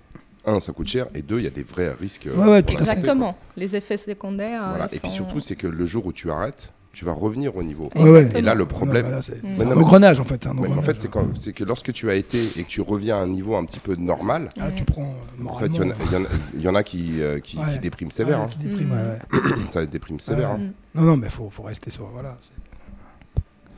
[0.46, 2.28] Un, ça coûte cher, et deux, il y a des vrais risques.
[2.30, 2.92] Ouais, ouais, pour santé.
[2.92, 3.38] Exactement.
[3.56, 4.62] Les effets secondaires.
[4.70, 4.86] Voilà.
[4.86, 7.64] euh, Et puis surtout, c'est que le jour où tu arrêtes, tu vas revenir au
[7.64, 7.90] niveau.
[7.96, 8.30] Ouais.
[8.36, 9.06] Et là, le Ouais, problème.
[9.06, 10.46] voilà, c'est un engrenage, en fait.
[10.46, 12.82] un mais en fait, c'est quand- c'est que lorsque tu as été et que tu
[12.82, 15.76] reviens à un niveau un petit peu normal, Ah, tu prends euh, en fait, il
[15.76, 17.64] y en a- il y, en a- il y en a qui, euh, qui, Ouais.
[17.74, 18.40] qui dépriment sévère.
[18.40, 18.50] Ouais, hein.
[18.52, 19.56] qui déprime, ouais, ouais.
[19.72, 20.50] Ça déprime sévère.
[20.52, 20.60] hein.
[20.94, 22.06] Non, non, mais faut, faut rester sur.
[22.14, 22.38] Voilà.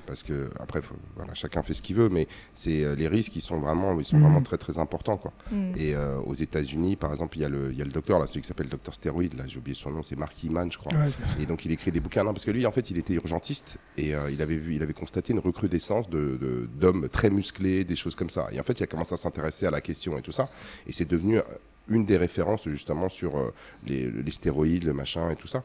[0.05, 3.35] Parce que, après, faut- voilà, chacun fait ce qu'il veut, mais c'est euh, les risques,
[3.35, 4.23] ils sont vraiment, ils sont Mhm.
[4.23, 5.17] vraiment très, très importants.
[5.17, 5.33] Quoi.
[5.51, 5.73] Mm.
[5.77, 8.19] Et euh, aux États-Unis, par exemple, il y, a le- il y a le docteur,
[8.19, 10.77] là, celui qui s'appelle Docteur Stéroïde, là, j'ai oublié son nom, c'est Mark Iman, je
[10.77, 10.93] crois.
[10.93, 11.09] Ouais.
[11.39, 13.77] Et donc il écrit des bouquins, non, parce que lui, en fait, il était urgentiste
[13.97, 17.83] et euh, il avait vu, il avait constaté une recrudescence de de- d'hommes très musclés,
[17.83, 18.47] des choses comme ça.
[18.51, 20.49] Et en fait, il a commencé à s'intéresser à la question et tout ça,
[20.87, 21.39] et c'est devenu
[21.87, 23.51] une des références justement sur
[23.85, 25.63] les, les stéroïdes, le machin et tout ça.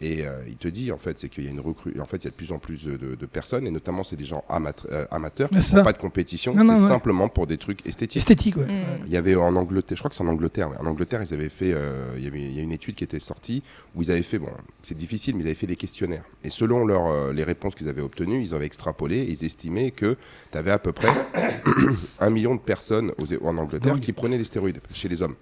[0.00, 2.16] Et euh, il te dit, en fait, c'est qu'il y a une recrue, en fait,
[2.18, 4.24] il y a de plus en plus de, de- de personnes, et notamment, c'est des
[4.24, 5.78] gens amat- euh, amateurs, qui ça.
[5.78, 6.76] font pas de compétition, c'est ouais.
[6.76, 8.16] simplement pour des trucs esthétiques.
[8.18, 8.64] Esthétique, ouais.
[8.66, 8.68] Mm.
[8.68, 8.84] Ouais.
[9.06, 10.76] Il y avait en Angleterre, je crois que c'est en Angleterre, ouais.
[10.78, 13.04] en Angleterre, ils avaient fait, euh, il y avait, il y a une étude qui
[13.04, 13.62] était sortie
[13.94, 14.48] où ils avaient fait, bon,
[14.82, 16.24] c'est difficile, mais ils avaient fait des questionnaires.
[16.42, 19.92] Et selon leur, euh, les réponses qu'ils avaient obtenues, ils avaient extrapolé, et ils estimaient
[19.92, 20.16] que
[20.50, 21.08] tu avais à peu près
[22.18, 24.02] un million de personnes aux- en Angleterre Dingue.
[24.02, 25.36] qui prenaient des stéroïdes chez les hommes.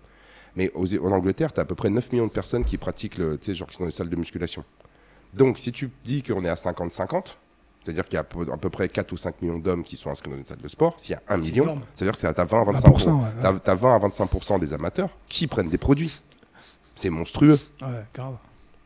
[0.57, 3.15] Mais aux- en Angleterre, tu as à peu près 9 millions de personnes qui pratiquent,
[3.17, 4.65] tu sais, genre qui sont dans les salles de musculation.
[5.35, 7.39] Donc, si tu dis qu'on est à 50-50,
[7.83, 10.31] c'est-à-dire qu'il y a à peu, près 4 ou 5 millions d'hommes qui sont inscrits
[10.31, 12.45] dans une salle de sport, s'il y a 1 C'est million, c'est-à-dire que c'est à
[12.45, 13.29] 20 à 25%, 20%, ouais, ouais.
[13.43, 16.21] t'as- t'as 20 à 25% des amateurs qui prennent des produits.
[16.95, 17.59] C'est monstrueux.
[17.81, 18.37] Ouais, grave.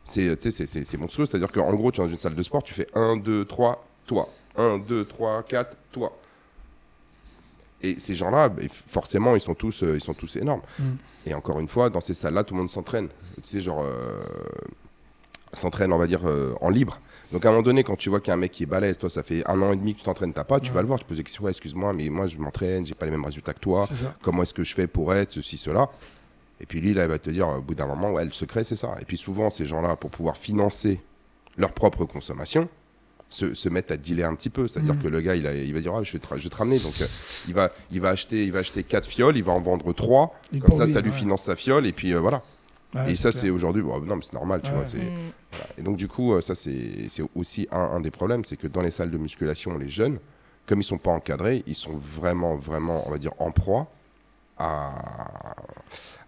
[0.09, 1.25] Tu c'est monstrueux.
[1.25, 3.85] C'est-à-dire qu'en gros, tu es dans une salle de sport, tu fais 1, 2, 3,
[4.05, 4.29] toi.
[4.55, 6.17] 1, 2, 3, 4, toi.
[7.81, 10.61] Et ces gens-là, bah, forcément, ils sont tous, euh, ils sont tous énormes.
[10.79, 10.83] Mm.
[11.27, 13.07] Et encore une fois, dans ces salles-là, tout le monde s'entraîne.
[13.35, 14.21] Tu sais, genre, euh,
[15.53, 16.99] s'entraîne, on va dire, euh, en libre.
[17.31, 18.67] Donc à un moment donné, quand tu vois qu'il y a un mec qui est
[18.67, 20.75] balèze, toi, ça fait un an et demi que tu t'entraînes, t'as pas, tu Ouais.
[20.75, 23.05] vas le voir, tu poses des questions, ouais, excuse-moi, mais moi, je m'entraîne, j'ai pas
[23.05, 23.85] les mêmes résultats que toi
[24.21, 25.89] comment est-ce que je fais pour être ceci, cela?
[26.61, 28.63] Et puis lui, là, il va te dire, au bout d'un moment, ouais, le secret,
[28.63, 28.95] c'est ça.
[29.01, 31.01] Et puis souvent, ces gens-là, pour pouvoir financer
[31.57, 32.69] leur propre consommation,
[33.29, 34.67] se, se mettent à dealer un petit peu.
[34.67, 35.01] C'est-à-dire Mhm.
[35.03, 36.55] que le gars, il, a- il va dire ah, je, vais te, je vais te
[36.55, 36.79] ramener.
[36.79, 37.05] Donc, euh,
[37.47, 40.33] il, va, il, va acheter, il va acheter 4 fioles, il va en vendre 3.
[40.53, 41.15] Et Comme ça, lui, ça lui ouais.
[41.17, 41.85] finance sa fiole.
[41.87, 42.41] Et puis euh, voilà.
[42.95, 43.81] Ouais, et ça, c'est aujourd'hui.
[43.83, 44.77] bon, non, mais c'est normal, tu Ouais.
[44.77, 44.85] vois.
[44.85, 45.13] Mm.
[45.51, 45.65] voilà.
[45.77, 48.45] Et donc, du coup, euh, ça, c'est aussi un, un des problèmes.
[48.45, 50.19] C'est que dans les salles de musculation, les jeunes,
[50.65, 53.91] comme ils sont pas encadrés, ils sont vraiment, vraiment, on va dire, en proie
[54.57, 55.55] à,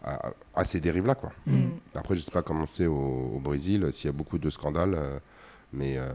[0.03, 1.31] à, à ces dérives-là, quoi.
[1.47, 1.55] Mm.
[1.55, 1.69] Mm.
[1.95, 4.93] Après, je sais pas comment c'est au, au Brésil, s'il y a beaucoup de scandales,
[4.95, 5.19] euh,
[5.73, 6.11] mais euh,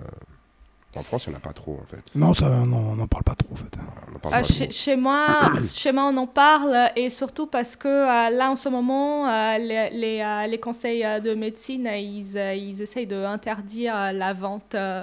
[0.97, 2.03] en France, il n'y en a pas trop, en fait.
[2.15, 3.77] Non, ça, non, on n'en parle pas trop, en fait.
[4.13, 4.73] On en parle Ah, pas chez, trop.
[4.73, 5.27] chez moi,
[5.75, 9.59] chez moi, on en parle et surtout parce que euh, là, en ce moment, euh,
[9.59, 15.03] les, les, euh, les conseils de médecine, ils, ils essayent d'interdire la vente euh,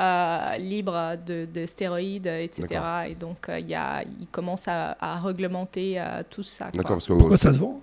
[0.00, 2.80] euh, libre de, de stéroïdes, etc.
[3.08, 6.66] Et donc, euh, il y a, ils commencent à, à réglementer euh, tout ça.
[6.72, 7.80] D'accord, parce que Pourquoi ça se vend?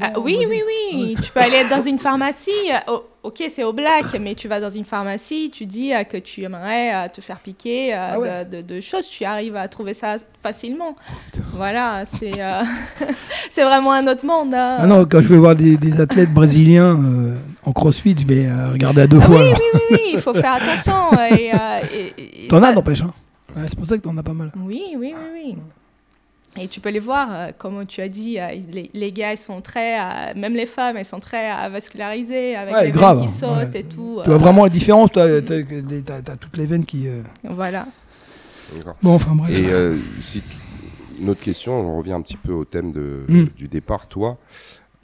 [0.00, 1.16] Ah, au oui, Brésil oui, oui.
[1.22, 2.50] Tu peux aller dans une pharmacie.
[2.70, 6.04] euh, oh, ok, c'est au black, mais tu vas dans une pharmacie, tu dis euh,
[6.04, 8.44] que tu aimerais euh, te faire piquer Ah ouais.
[8.44, 9.06] de, choses.
[9.08, 10.94] Tu arrives à trouver ça facilement.
[11.52, 12.62] Voilà, c'est euh,
[13.50, 14.54] c'est vraiment un autre monde.
[14.54, 14.76] hein.
[14.80, 18.46] Ah non, quand je vais voir des, des athlètes brésiliens euh, en crossfit, je vais
[18.46, 19.36] euh, regarder à deux Ah fois.
[19.36, 19.58] oui, alors.
[19.74, 20.94] oui, oui, oui, il faut faire attention.
[21.30, 21.50] Et,
[21.96, 23.02] et- et T'en ça- as, n'empêche.
[23.02, 23.12] Hein.
[23.56, 24.50] Ouais, c'est pour ça que t'en as pas mal.
[24.56, 25.56] Oui, oui, oui, oui.
[26.60, 29.38] Et tu peux les voir, euh, comme tu as dit, euh, les, les gars, ils
[29.38, 33.26] sont très, euh, même les femmes, elles sont très vascularisées, avec Ouais, les grave, veines
[33.26, 33.80] qui sautent ouais.
[33.80, 34.18] et tout.
[34.22, 37.08] Tu vois euh, vraiment la différence, toi, t'as, t'as- t'as toutes les veines qui.
[37.08, 37.86] euh, Voilà.
[38.76, 38.96] D'accord.
[39.02, 39.58] Bon, enfin bref.
[39.58, 40.56] Et euh, si tu-
[41.22, 43.44] une autre question, on revient un petit peu au thème de, Mm.
[43.56, 44.06] du départ.
[44.08, 44.36] Toi,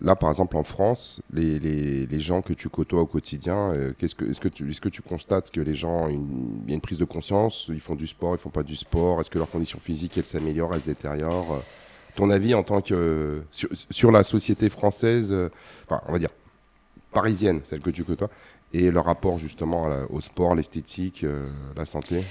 [0.01, 4.15] là, par exemple, en France, les, les, gens que tu côtoies au quotidien, euh, qu'est-ce
[4.15, 6.99] que, est-ce, que tu, constates que les gens, ont une- il y a une prise
[6.99, 9.79] de conscience Ils font du sport, ils font pas du sport Est-ce que leur condition
[9.81, 11.59] physique, elle s'améliore, elle se détériore Euh,
[12.15, 13.43] Ton avis en tant que.
[13.91, 15.51] sur, la société française, euh,
[16.09, 16.31] on va dire
[17.13, 18.31] parisienne, celle que tu côtoies,
[18.73, 21.25] et leur rapport justement au sport, l'esthétique,
[21.77, 22.23] la santé?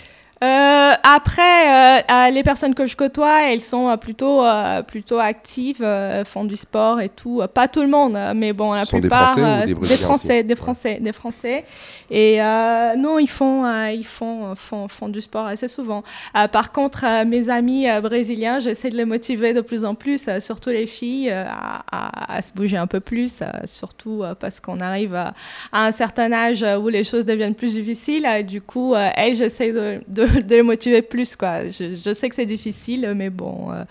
[0.44, 5.82] Euh, après, euh, les personnes que je côtoie, elles sont euh, plutôt, euh, plutôt actives,
[5.82, 7.42] euh, font du sport et tout.
[7.42, 9.32] Euh, Pas tout le monde, euh, mais bon, la sont des plupart.
[9.32, 11.66] Français des Français, des Français, des Français.
[12.12, 16.04] Et euh, non, ils font, ils font, font, font du sport assez souvent.
[16.52, 20.86] Par contre, mes amis brésiliens, j'essaie de les motiver de plus en plus, surtout les
[20.86, 24.80] filles, euh, à, à- à se bouger un peu plus, euh, surtout euh, parce qu'on
[24.82, 25.34] arrive à,
[25.72, 28.28] à un certain âge où les choses deviennent plus difficiles.
[28.48, 31.36] du coup, euh, elles, j'essaie de, de, de les motiver plus.
[31.36, 31.70] Quoi.
[31.70, 33.84] Je, je sais que c'est difficile, mais bon, euh,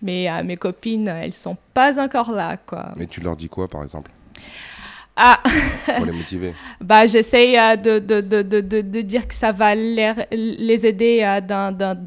[0.00, 2.56] mais, euh, mes copines, elles sont pas encore là.
[2.56, 2.92] Quoi.
[2.98, 4.10] Et tu leur dis quoi, par exemple,
[5.16, 5.40] Ah,
[5.96, 9.52] pour les motiver bah, j'essaie euh, de, de, de, de, de, de dire que ça
[9.52, 11.98] va les, les aider dans, dans,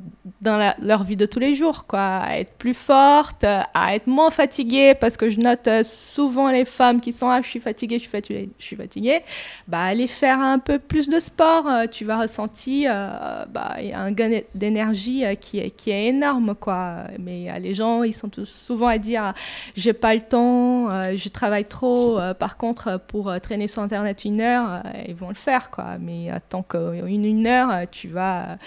[0.46, 4.08] dans leur vie de tous les jours, quoi, à être plus fortes, euh, à être
[4.08, 7.60] moins fatiguées, parce que je note euh, souvent les femmes qui sont ah, je suis
[7.60, 9.22] fatiguée, je suis fatiguée, je suis fatiguée,
[9.68, 14.12] bah, aller faire un peu plus de sport, euh, tu vas ressentir euh, bah, un
[14.12, 17.06] gain d'énergie euh, qui, est, qui est énorme, quoi.
[17.20, 19.34] Mais les gens, ils sont souvent à dire
[19.76, 22.20] j'ai pas le temps, je travaille trop.
[22.38, 25.98] Par contre, pour traîner sur Internet une heure, ils vont le faire, quoi.
[26.00, 28.58] Mais tant qu'une une heure, tu vas,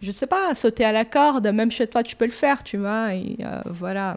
[0.00, 2.76] je sais pas, sauter à la corde, même chez toi, tu peux le faire, tu
[2.76, 3.14] vois.
[3.14, 4.16] Et euh, voilà.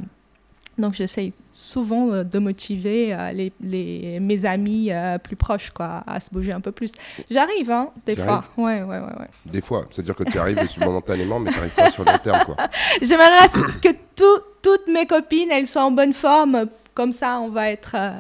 [0.78, 6.02] Donc, j'essaye souvent euh, de motiver euh, les, les- mes amis euh, plus proches, quoi,
[6.08, 6.94] à se bouger un peu plus.
[7.30, 8.44] J'arrive, hein, des fois.
[8.58, 9.28] Ouais, ouais, ouais, ouais.
[9.46, 12.56] Des fois, c'est-à-dire que tu arrives momentanément, mais tu n'arrives pas sur le long terme.
[13.02, 13.50] J'aimerais
[13.82, 16.68] que tout- toutes mes copines, elles soient en bonne forme.
[16.94, 18.12] Comme ça, on va être euh,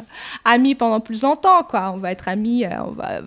[0.45, 1.91] amis pendant plus longtemps, quoi.
[1.93, 3.19] On va être amis, euh, on va,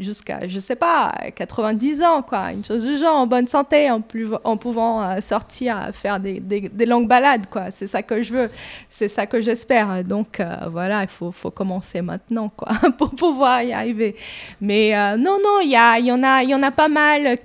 [0.00, 2.50] jusqu'à, je sais pas, 90 ans, quoi.
[2.50, 6.42] Une chose du genre, en bonne santé, en, pouvant euh, sortir, faire des,
[6.86, 7.70] longues balades, quoi.
[7.70, 8.50] C'est ça que je veux,
[8.88, 10.02] c'est ça que j'espère.
[10.02, 14.16] Donc, voilà, il faut, commencer maintenant, quoi, pour pouvoir y arriver.
[14.60, 17.38] Mais non, non, il y, en a- pas mal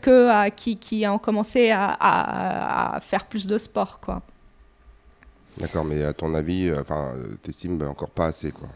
[0.56, 4.24] qui, ont commencé à, à- à faire plus de sport, quoi.
[5.60, 8.68] D'accord, mais à ton avis, euh, enfin, euh, t'estimes bah, encore pas assez, quoi.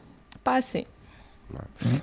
[0.43, 0.86] Pas assez.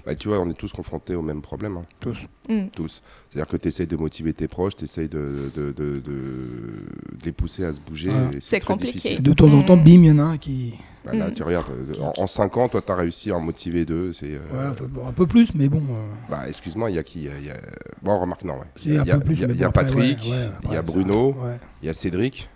[0.04, 2.24] Bah, tu vois, on est tous confrontés au même problème, hein, Tous.
[2.48, 2.66] Mm.
[2.74, 3.00] tous.
[3.30, 7.24] C'est-à-dire que tu essayes de motiver tes proches, tu essayes de, de, de, de- de
[7.24, 8.10] les pousser à se bouger.
[8.40, 8.92] C'est très compliqué.
[8.94, 9.22] difficile.
[9.22, 9.84] De temps en temps, Mm.
[9.84, 10.74] bim, il y en a un qui.
[11.04, 11.34] Bah, là, Mm.
[11.34, 14.12] tu regardes, euh, en, en 5 ans, toi, tu as réussi à en motiver deux.
[14.12, 15.78] C'est, euh, Ouais, un, peu, bon, un peu plus, mais bon.
[15.78, 17.56] euh, bah, excuse-moi, il y a qui y a- y a-
[18.02, 20.82] Bon, remarque, non, Il y a, y y y Patrick, ouais, ouais, il y a
[20.82, 21.36] Bruno,
[21.82, 22.48] il y a Cédric.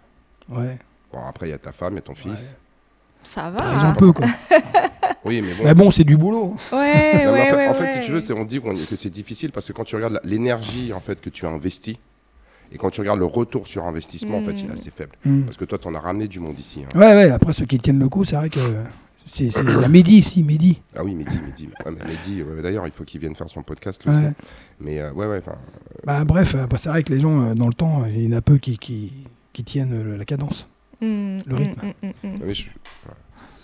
[0.49, 0.77] ouais.
[1.13, 2.55] Bon, après, il y a ta femme et ton fils.
[3.23, 3.65] Ça va.
[3.87, 4.27] un peu, quoi.
[5.23, 5.65] Oui, mais bon.
[5.65, 6.57] Mais bon, c'est du boulot.
[6.73, 7.91] Ouais, Non, mais ouais, en fait, ouais, en fait, ouais.
[7.91, 8.59] si tu veux, c'est on dit
[8.89, 11.99] que c'est difficile parce que quand tu regardes l'énergie en fait que tu as investi
[12.73, 14.73] et quand tu regardes le retour sur investissement, en fait, il est Mm.
[14.73, 15.13] assez faible.
[15.27, 15.43] Mm.
[15.43, 16.85] Parce que toi, tu en as ramené du monde ici.
[16.85, 16.99] hein.
[16.99, 18.61] Ouais, ouais, après ceux qui tiennent le coup, c'est vrai que
[19.27, 20.81] C'est la Mehdi, si, Mehdi.
[20.97, 21.69] Ah oui, Mehdi, Mehdi.
[21.85, 24.23] Ouais, mais Mehdi, ouais, d'ailleurs, il faut qu'il vienne faire son podcast, lui aussi.
[24.81, 25.59] Mais euh, ouais, ouais, enfin,
[26.07, 28.35] Bah, bref, euh, bah, c'est vrai que les gens, euh, dans le temps, il y
[28.35, 29.13] en a peu qui, qui,
[29.53, 30.67] qui tiennent euh, la cadence.
[31.01, 31.87] Mm, Le rythme.
[32.03, 33.15] mm, mm, je, ouais.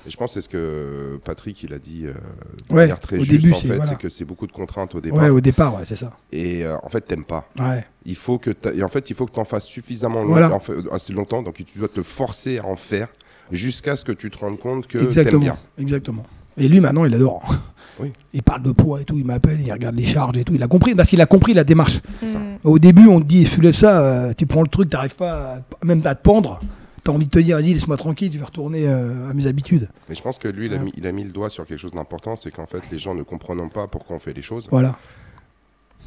[0.07, 3.01] Et je pense que c'est ce que Patrick il a dit euh, de Ouais, manière
[3.01, 3.85] très au juste début, en c'est- fait, voilà.
[3.91, 6.13] c'est que c'est beaucoup de contraintes au départ Ouais, au départ, ouais, c'est ça.
[6.33, 7.49] et euh, en fait t'aimes pas.
[7.59, 7.85] Ouais.
[8.05, 10.53] Il faut que et en fait il faut que tu en fasses suffisamment long- Voilà.
[10.55, 13.09] en fait, assez longtemps donc tu dois te forcer à en faire
[13.51, 15.41] jusqu'à ce que tu te rendes compte que t'aimes Exactement.
[15.41, 15.57] bien.
[15.79, 16.25] Exactement.
[16.59, 17.43] Et lui, maintenant, il adore.
[17.99, 18.13] Oui.
[18.35, 20.55] Il parle de poids et tout, il m'appelle, il regarde les charges et tout.
[20.55, 22.01] Il a compris, parce qu'il a compris la démarche.
[22.19, 22.39] Ça.
[22.63, 25.87] Au début, on te dit, soulève ça, euh, tu prends le truc, t'arrives pas à-
[25.87, 26.61] même à te pendre.
[27.07, 29.89] T'as envie de te dire, vas-y, laisse-moi tranquille, je vais retourner euh, à mes habitudes.
[30.09, 31.79] Mais je pense que lui il a, mis, il a mis le doigt sur quelque
[31.79, 34.67] chose d'important, c'est qu'en fait les gens ne comprenant pas pourquoi on fait les choses,
[34.73, 34.97] Voilà.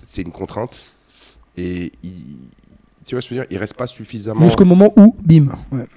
[0.03, 0.77] c'est une contrainte
[1.55, 2.35] et il-
[3.05, 5.47] tu vois ce que je veux dire, ils restent pas suffisamment Jusqu'au moment où, bim,
[5.71, 5.87] ouais,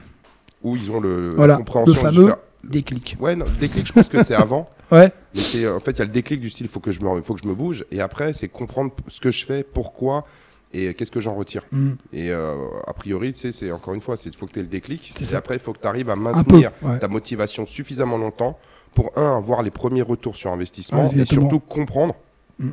[0.62, 3.16] où ils ont le Voilà, la compréhension le fameux- faire- déclic.
[3.18, 4.70] Ouais, non, le déclic, je pense que c'est avant.
[4.92, 6.92] Ouais, Mais c'est en fait, il y a le déclic du style, il faut que
[6.92, 7.84] je me, faut que je me bouge.
[7.90, 10.26] Et après, c'est comprendre ce que je fais, pourquoi
[10.72, 11.62] et qu'est-ce que j'en retire.
[11.72, 12.54] mm, Et euh,
[12.86, 14.68] a priori, tu sais, c'est encore une fois, c'est il faut que tu aies le
[14.68, 15.14] déclic.
[15.20, 15.38] Et ça.
[15.38, 16.20] après, il faut que tu arrives à peu.
[16.20, 16.98] maintenir ouais.
[16.98, 18.58] ta motivation suffisamment longtemps
[18.94, 22.14] pour un avoir les premiers retours sur investissement et surtout comprendre.
[22.58, 22.70] Mm.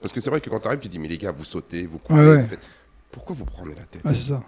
[0.00, 1.86] Parce que c'est vrai que quand tu arrives, tu dis mais les gars, vous sautez,
[1.86, 2.42] vous courez, Ouais, ouais.
[2.42, 2.66] vous faites-
[3.10, 4.42] pourquoi vous prenez la tête c'est ça.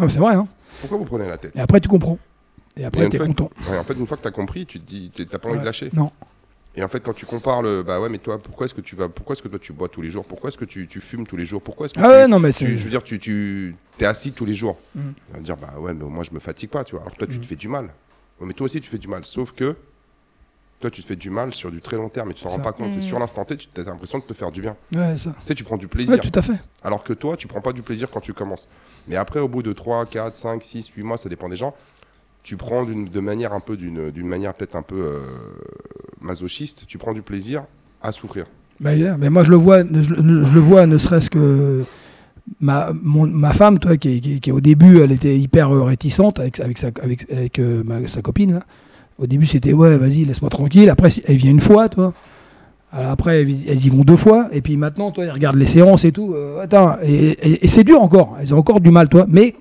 [0.00, 0.48] Mais c'est vrai, hein.
[0.80, 2.18] Pourquoi vous prenez la tête Et après, tu comprends.
[2.76, 3.50] Et après, t'es fois- content.
[3.78, 5.64] En fait, une fois que tu as compris, tu te dis, t'as pas envie de
[5.64, 5.90] lâcher.
[5.92, 6.10] Non.
[6.74, 8.96] Et en fait, quand tu compares le, bah ouais, mais toi, pourquoi est-ce que tu
[8.96, 11.00] vas, pourquoi est-ce que toi tu bois tous les jours, pourquoi est-ce que tu, tu
[11.02, 12.76] fumes tous les jours, pourquoi est-ce que Ah tu, ouais, non, mais tu- c'est.
[12.78, 14.78] je veux dire, tu, tu es assis tous les jours.
[14.94, 15.00] Mm.
[15.30, 17.02] On va dire, bah ouais, mais moi je me fatigue pas, tu vois.
[17.02, 17.40] Alors que toi, tu Mm.
[17.42, 17.84] te fais du mal.
[18.40, 19.22] Ouais, mais toi aussi, tu fais du mal.
[19.26, 19.76] Sauf que
[20.80, 22.58] toi, tu te fais du mal sur du très long terme et tu t'en rends
[22.58, 22.92] pas compte.
[22.94, 23.02] C'est Mm.
[23.02, 24.74] sur l'instant T, tu as l'impression de te faire du bien.
[24.94, 25.30] Ouais, ça.
[25.40, 26.20] Tu sais, tu prends du Ouais, plaisir.
[26.20, 26.56] tout à fait.
[26.82, 28.66] Alors que toi, tu prends pas du plaisir quand tu commences.
[29.08, 31.74] Mais après, au bout de 3, 4, 5, 6, 8 mois, ça dépend des gens,
[32.42, 35.20] tu prends de manière un peu, d'une manière peut-être un peu euh,
[36.20, 37.64] masochiste, tu prends du plaisir
[38.02, 38.46] à souffrir.
[38.80, 41.84] Bah, mais moi, je le vois, je, le vois ne serait-ce que
[42.60, 46.78] ma, mon- ma femme, toi, qui, qui au début, elle était hyper réticente avec, avec,
[46.78, 47.26] sa, avec,
[47.58, 48.60] euh, ma- sa copine.
[49.18, 50.90] Au début, c'était ouais, vas-y, laisse-moi tranquille.
[50.90, 52.12] Après, elle vient une fois, toi.
[52.90, 54.48] Alors après, elles y- vont deux fois.
[54.52, 56.34] Et puis maintenant, toi, elles regardent les séances et tout.
[56.34, 58.36] Euh, attends, et, et- et c'est dur encore.
[58.40, 59.26] Elles ont encore du mal, toi.
[59.28, 59.54] Mais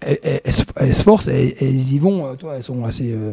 [0.00, 2.26] elles, elles- elles se- elles forcent et et elles y vont.
[2.26, 3.12] euh, Toi, elles sont assez.
[3.12, 3.32] euh,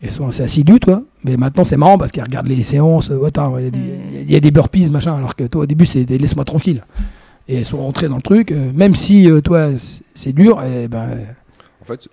[0.00, 1.02] elles sont assez assidues, toi.
[1.24, 3.10] Mais maintenant, c'est marrant parce qu'elles regardent les séances.
[3.10, 4.02] euh, attends, il y, a des- Mm.
[4.20, 5.16] il y a des burpees, machin.
[5.16, 6.82] Alors que toi, au début, c'était laisse-moi tranquille.
[7.48, 8.52] Et elles sont rentrées dans le truc.
[8.52, 11.18] euh, même si, euh, toi, c'est- c'est dur, et ben,
[11.80, 12.06] En fait,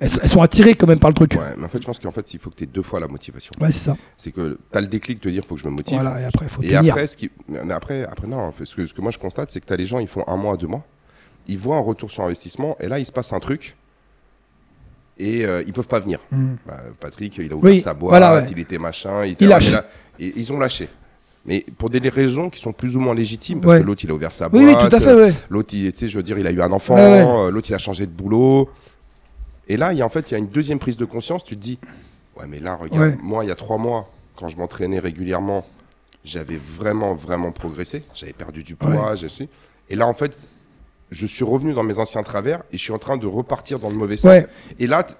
[0.00, 1.32] elles, elles sont attirées quand même par le truc.
[1.34, 2.98] ouais, mais en fait, je pense qu'en fait, il faut que tu aies deux fois
[3.00, 3.52] la motivation.
[3.60, 3.96] Ouais, c'est ça.
[4.18, 5.94] C'est que tu as le déclic de dire, faut que je me motive.
[6.00, 6.92] Voilà, et après, il faut Et tenir.
[6.92, 7.30] après, ce qui...
[7.48, 9.66] mais après, après, non, en fait, ce que, ce que moi je constate, c'est que
[9.66, 10.84] tu as les gens, ils font un mois, deux mois,
[11.48, 13.76] ils voient un retour sur investissement, et là, il se passe un truc,
[15.18, 16.20] et euh, ils peuvent pas venir.
[16.30, 16.54] Mm.
[16.66, 18.46] Bah, Patrick, il a ouvert Oui, sa boîte, voilà, ouais.
[18.50, 19.66] il était machin, il, était Il lâche.
[19.66, 19.86] mais là,
[20.18, 20.88] et ils ont lâché.
[21.46, 23.80] Mais pour des raisons qui sont plus ou moins légitimes, parce Ouais.
[23.80, 25.32] que l'autre, il a ouvert sa boîte, Oui, oui, tout à fait, ouais.
[25.48, 27.78] l'autre, il, tu sais, je veux dire, il a eu un enfant, l'autre, il a
[27.78, 28.68] changé de boulot.
[29.68, 31.44] Et là, il y a, en fait, il y a une deuxième prise de conscience,
[31.44, 31.78] tu te dis,
[32.38, 35.64] ouais, mais là, regarde, moi, il y a trois mois, quand je m'entraînais régulièrement,
[36.24, 38.02] j'avais vraiment, vraiment progressé.
[38.14, 39.48] J'avais perdu du poids, je suis.
[39.88, 40.36] Et là, en fait,
[41.10, 43.90] je suis revenu dans mes anciens travers et je suis en train de repartir dans
[43.90, 44.30] le mauvais sens.
[44.32, 44.46] Ouais.
[44.78, 45.14] Et là, tu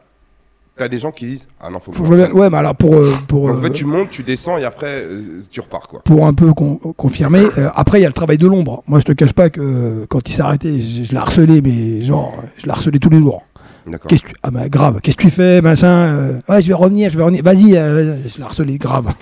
[0.83, 2.33] as des gens qui disent Ah non, faut que Faut je que je m'entraîne.
[2.37, 4.65] revienne- Ouais, mais alors pour, euh, pour, en euh, fait, tu montes, tu descends et
[4.65, 5.89] après, euh, tu repars.
[5.89, 6.01] quoi.
[6.05, 8.83] pour un peu con- confirmer, euh, après il y a le travail de l'ombre.
[8.87, 12.01] Moi je te cache pas que quand il s'est arrêté, je, je l'ai harcelé, mais
[12.03, 13.43] genre, je l'ai harcelé tous les jours.
[13.87, 14.09] D'accord.
[14.09, 14.35] Qu'est-ce que tu...
[14.43, 17.43] Ah bah grave, qu'est-ce que tu fais, machin Ouais, je vais revenir, je vais revenir.
[17.45, 19.15] Vas-y, je l'ai harcelé, grave.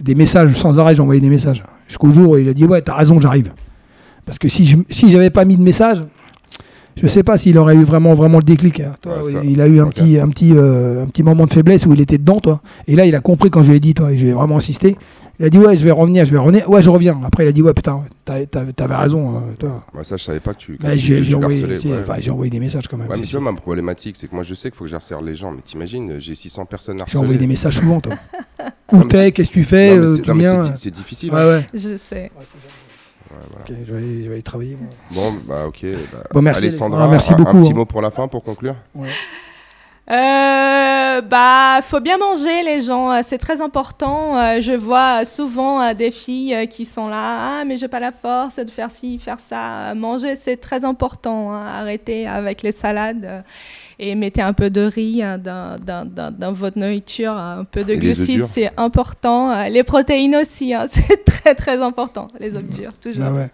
[0.00, 1.62] Des messages sans arrêt, j'ai envoyé des messages.
[1.86, 3.52] Jusqu'au jour où il a dit Ouais, t'as raison, j'arrive.
[4.24, 6.02] Parce que si je si j'avais pas mis de message,
[6.96, 8.80] je sais pas s'il aurait eu vraiment, vraiment le déclic.
[8.80, 8.92] hein.
[9.00, 11.86] Toi, Ouais, il a eu un petit, un, petit, euh, un petit moment de faiblesse
[11.86, 12.60] où il était dedans, toi.
[12.86, 14.56] Et là, il a compris quand je lui ai dit, toi, et je vais vraiment
[14.56, 14.96] insister.
[15.40, 16.68] Il a dit Ouais, je vais revenir, je vais revenir.
[16.70, 17.18] Ouais, je reviens.
[17.24, 19.84] Après, il a dit Ouais, putain, ouais, t'as- t'as- t'avais raison, euh, toi.
[19.92, 20.78] Bah, ça, je savais pas que tu.
[20.80, 21.76] Bah, j'ai j'ai envoyé, ouais.
[22.20, 23.08] j'ai des messages quand même.
[23.08, 25.34] Ouais, mais C'est- ma problématique, c'est que moi, je sais qu'il faut que j'harcèle les
[25.34, 25.50] gens.
[25.50, 27.20] Mais t'imagines, j'ai 600 personnes J'ai harcelées.
[27.20, 28.12] envoyé des messages souvent, toi.
[28.92, 29.96] Où t'es, qu'est-ce que tu fais,
[30.34, 31.32] mais euh, c'est- difficile.
[31.32, 31.46] Ouais, hein.
[31.48, 31.66] ouais.
[31.72, 32.30] Je sais.
[33.32, 33.64] Ouais, voilà.
[33.68, 34.76] Ok, je vais, aller, je vais aller travailler.
[34.76, 34.88] moi.
[35.10, 35.84] Bon, bah, ok.
[36.12, 37.74] bah, Bon, merci, Alessandra, Alexandra, merci un- beaucoup, Un petit hein.
[37.76, 38.76] mot pour la fin, pour conclure
[40.10, 43.10] Euh, bah, faut bien manger, les gens.
[43.12, 44.36] euh, C'est très important.
[44.36, 47.60] Euh, je vois souvent euh, des filles euh, qui sont là.
[47.60, 49.90] Ah, mais j'ai pas la force de faire ci, faire ça.
[49.90, 51.52] Euh, Manger, c'est très important.
[51.52, 51.64] hein.
[51.80, 53.40] Arrêtez avec les salades euh,
[53.98, 57.32] et mettez un peu de riz hein, dans, dans- dans- dans votre nourriture.
[57.32, 59.50] Un peu de Et glucides, c'est important.
[59.52, 62.28] Euh, Les protéines aussi, hein, c'est très très important.
[62.40, 63.24] Les œufs durs, toujours.
[63.26, 63.50] Ah ouais,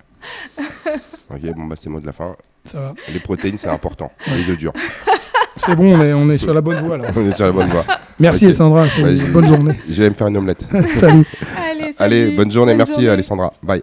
[1.31, 2.35] Ok, bon, bah, c'est mot de la fin.
[2.65, 2.95] ça va.
[3.13, 4.11] Les protéines, c'est important.
[4.35, 4.73] Les œufs durs.
[5.61, 7.09] C'est bon, on est, on est sur la bonne voie là.
[7.17, 7.85] On est sur la bonne voie.
[8.21, 8.45] Merci.
[8.45, 9.75] Alessandra, c'est Ouais, une j'ai- bonne journée.
[9.91, 10.65] J'allais me faire une omelette.
[10.93, 11.27] Salut.
[11.99, 12.77] Allez, bonne journée.
[12.77, 13.09] Merci journée.
[13.09, 13.53] Alessandra.
[13.61, 13.83] Bye.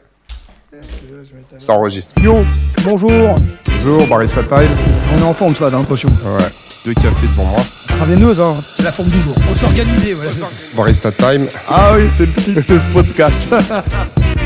[1.57, 2.11] Ça enregistre.
[2.21, 2.45] Yo,
[2.83, 3.35] bonjour.
[3.71, 4.69] Bonjour, Barista Time.
[5.15, 6.09] On est en forme ça, dans le potion.
[6.23, 6.45] Ouais.
[6.85, 7.59] Deux cafés devant moi.
[7.87, 8.55] Traveineuse, hein.
[8.75, 9.33] C'est la forme du jour.
[9.51, 10.31] On s'organiser, voilà.
[10.75, 11.47] Barista Time.
[11.67, 13.47] Ah oui, c'est le titre de ce podcast.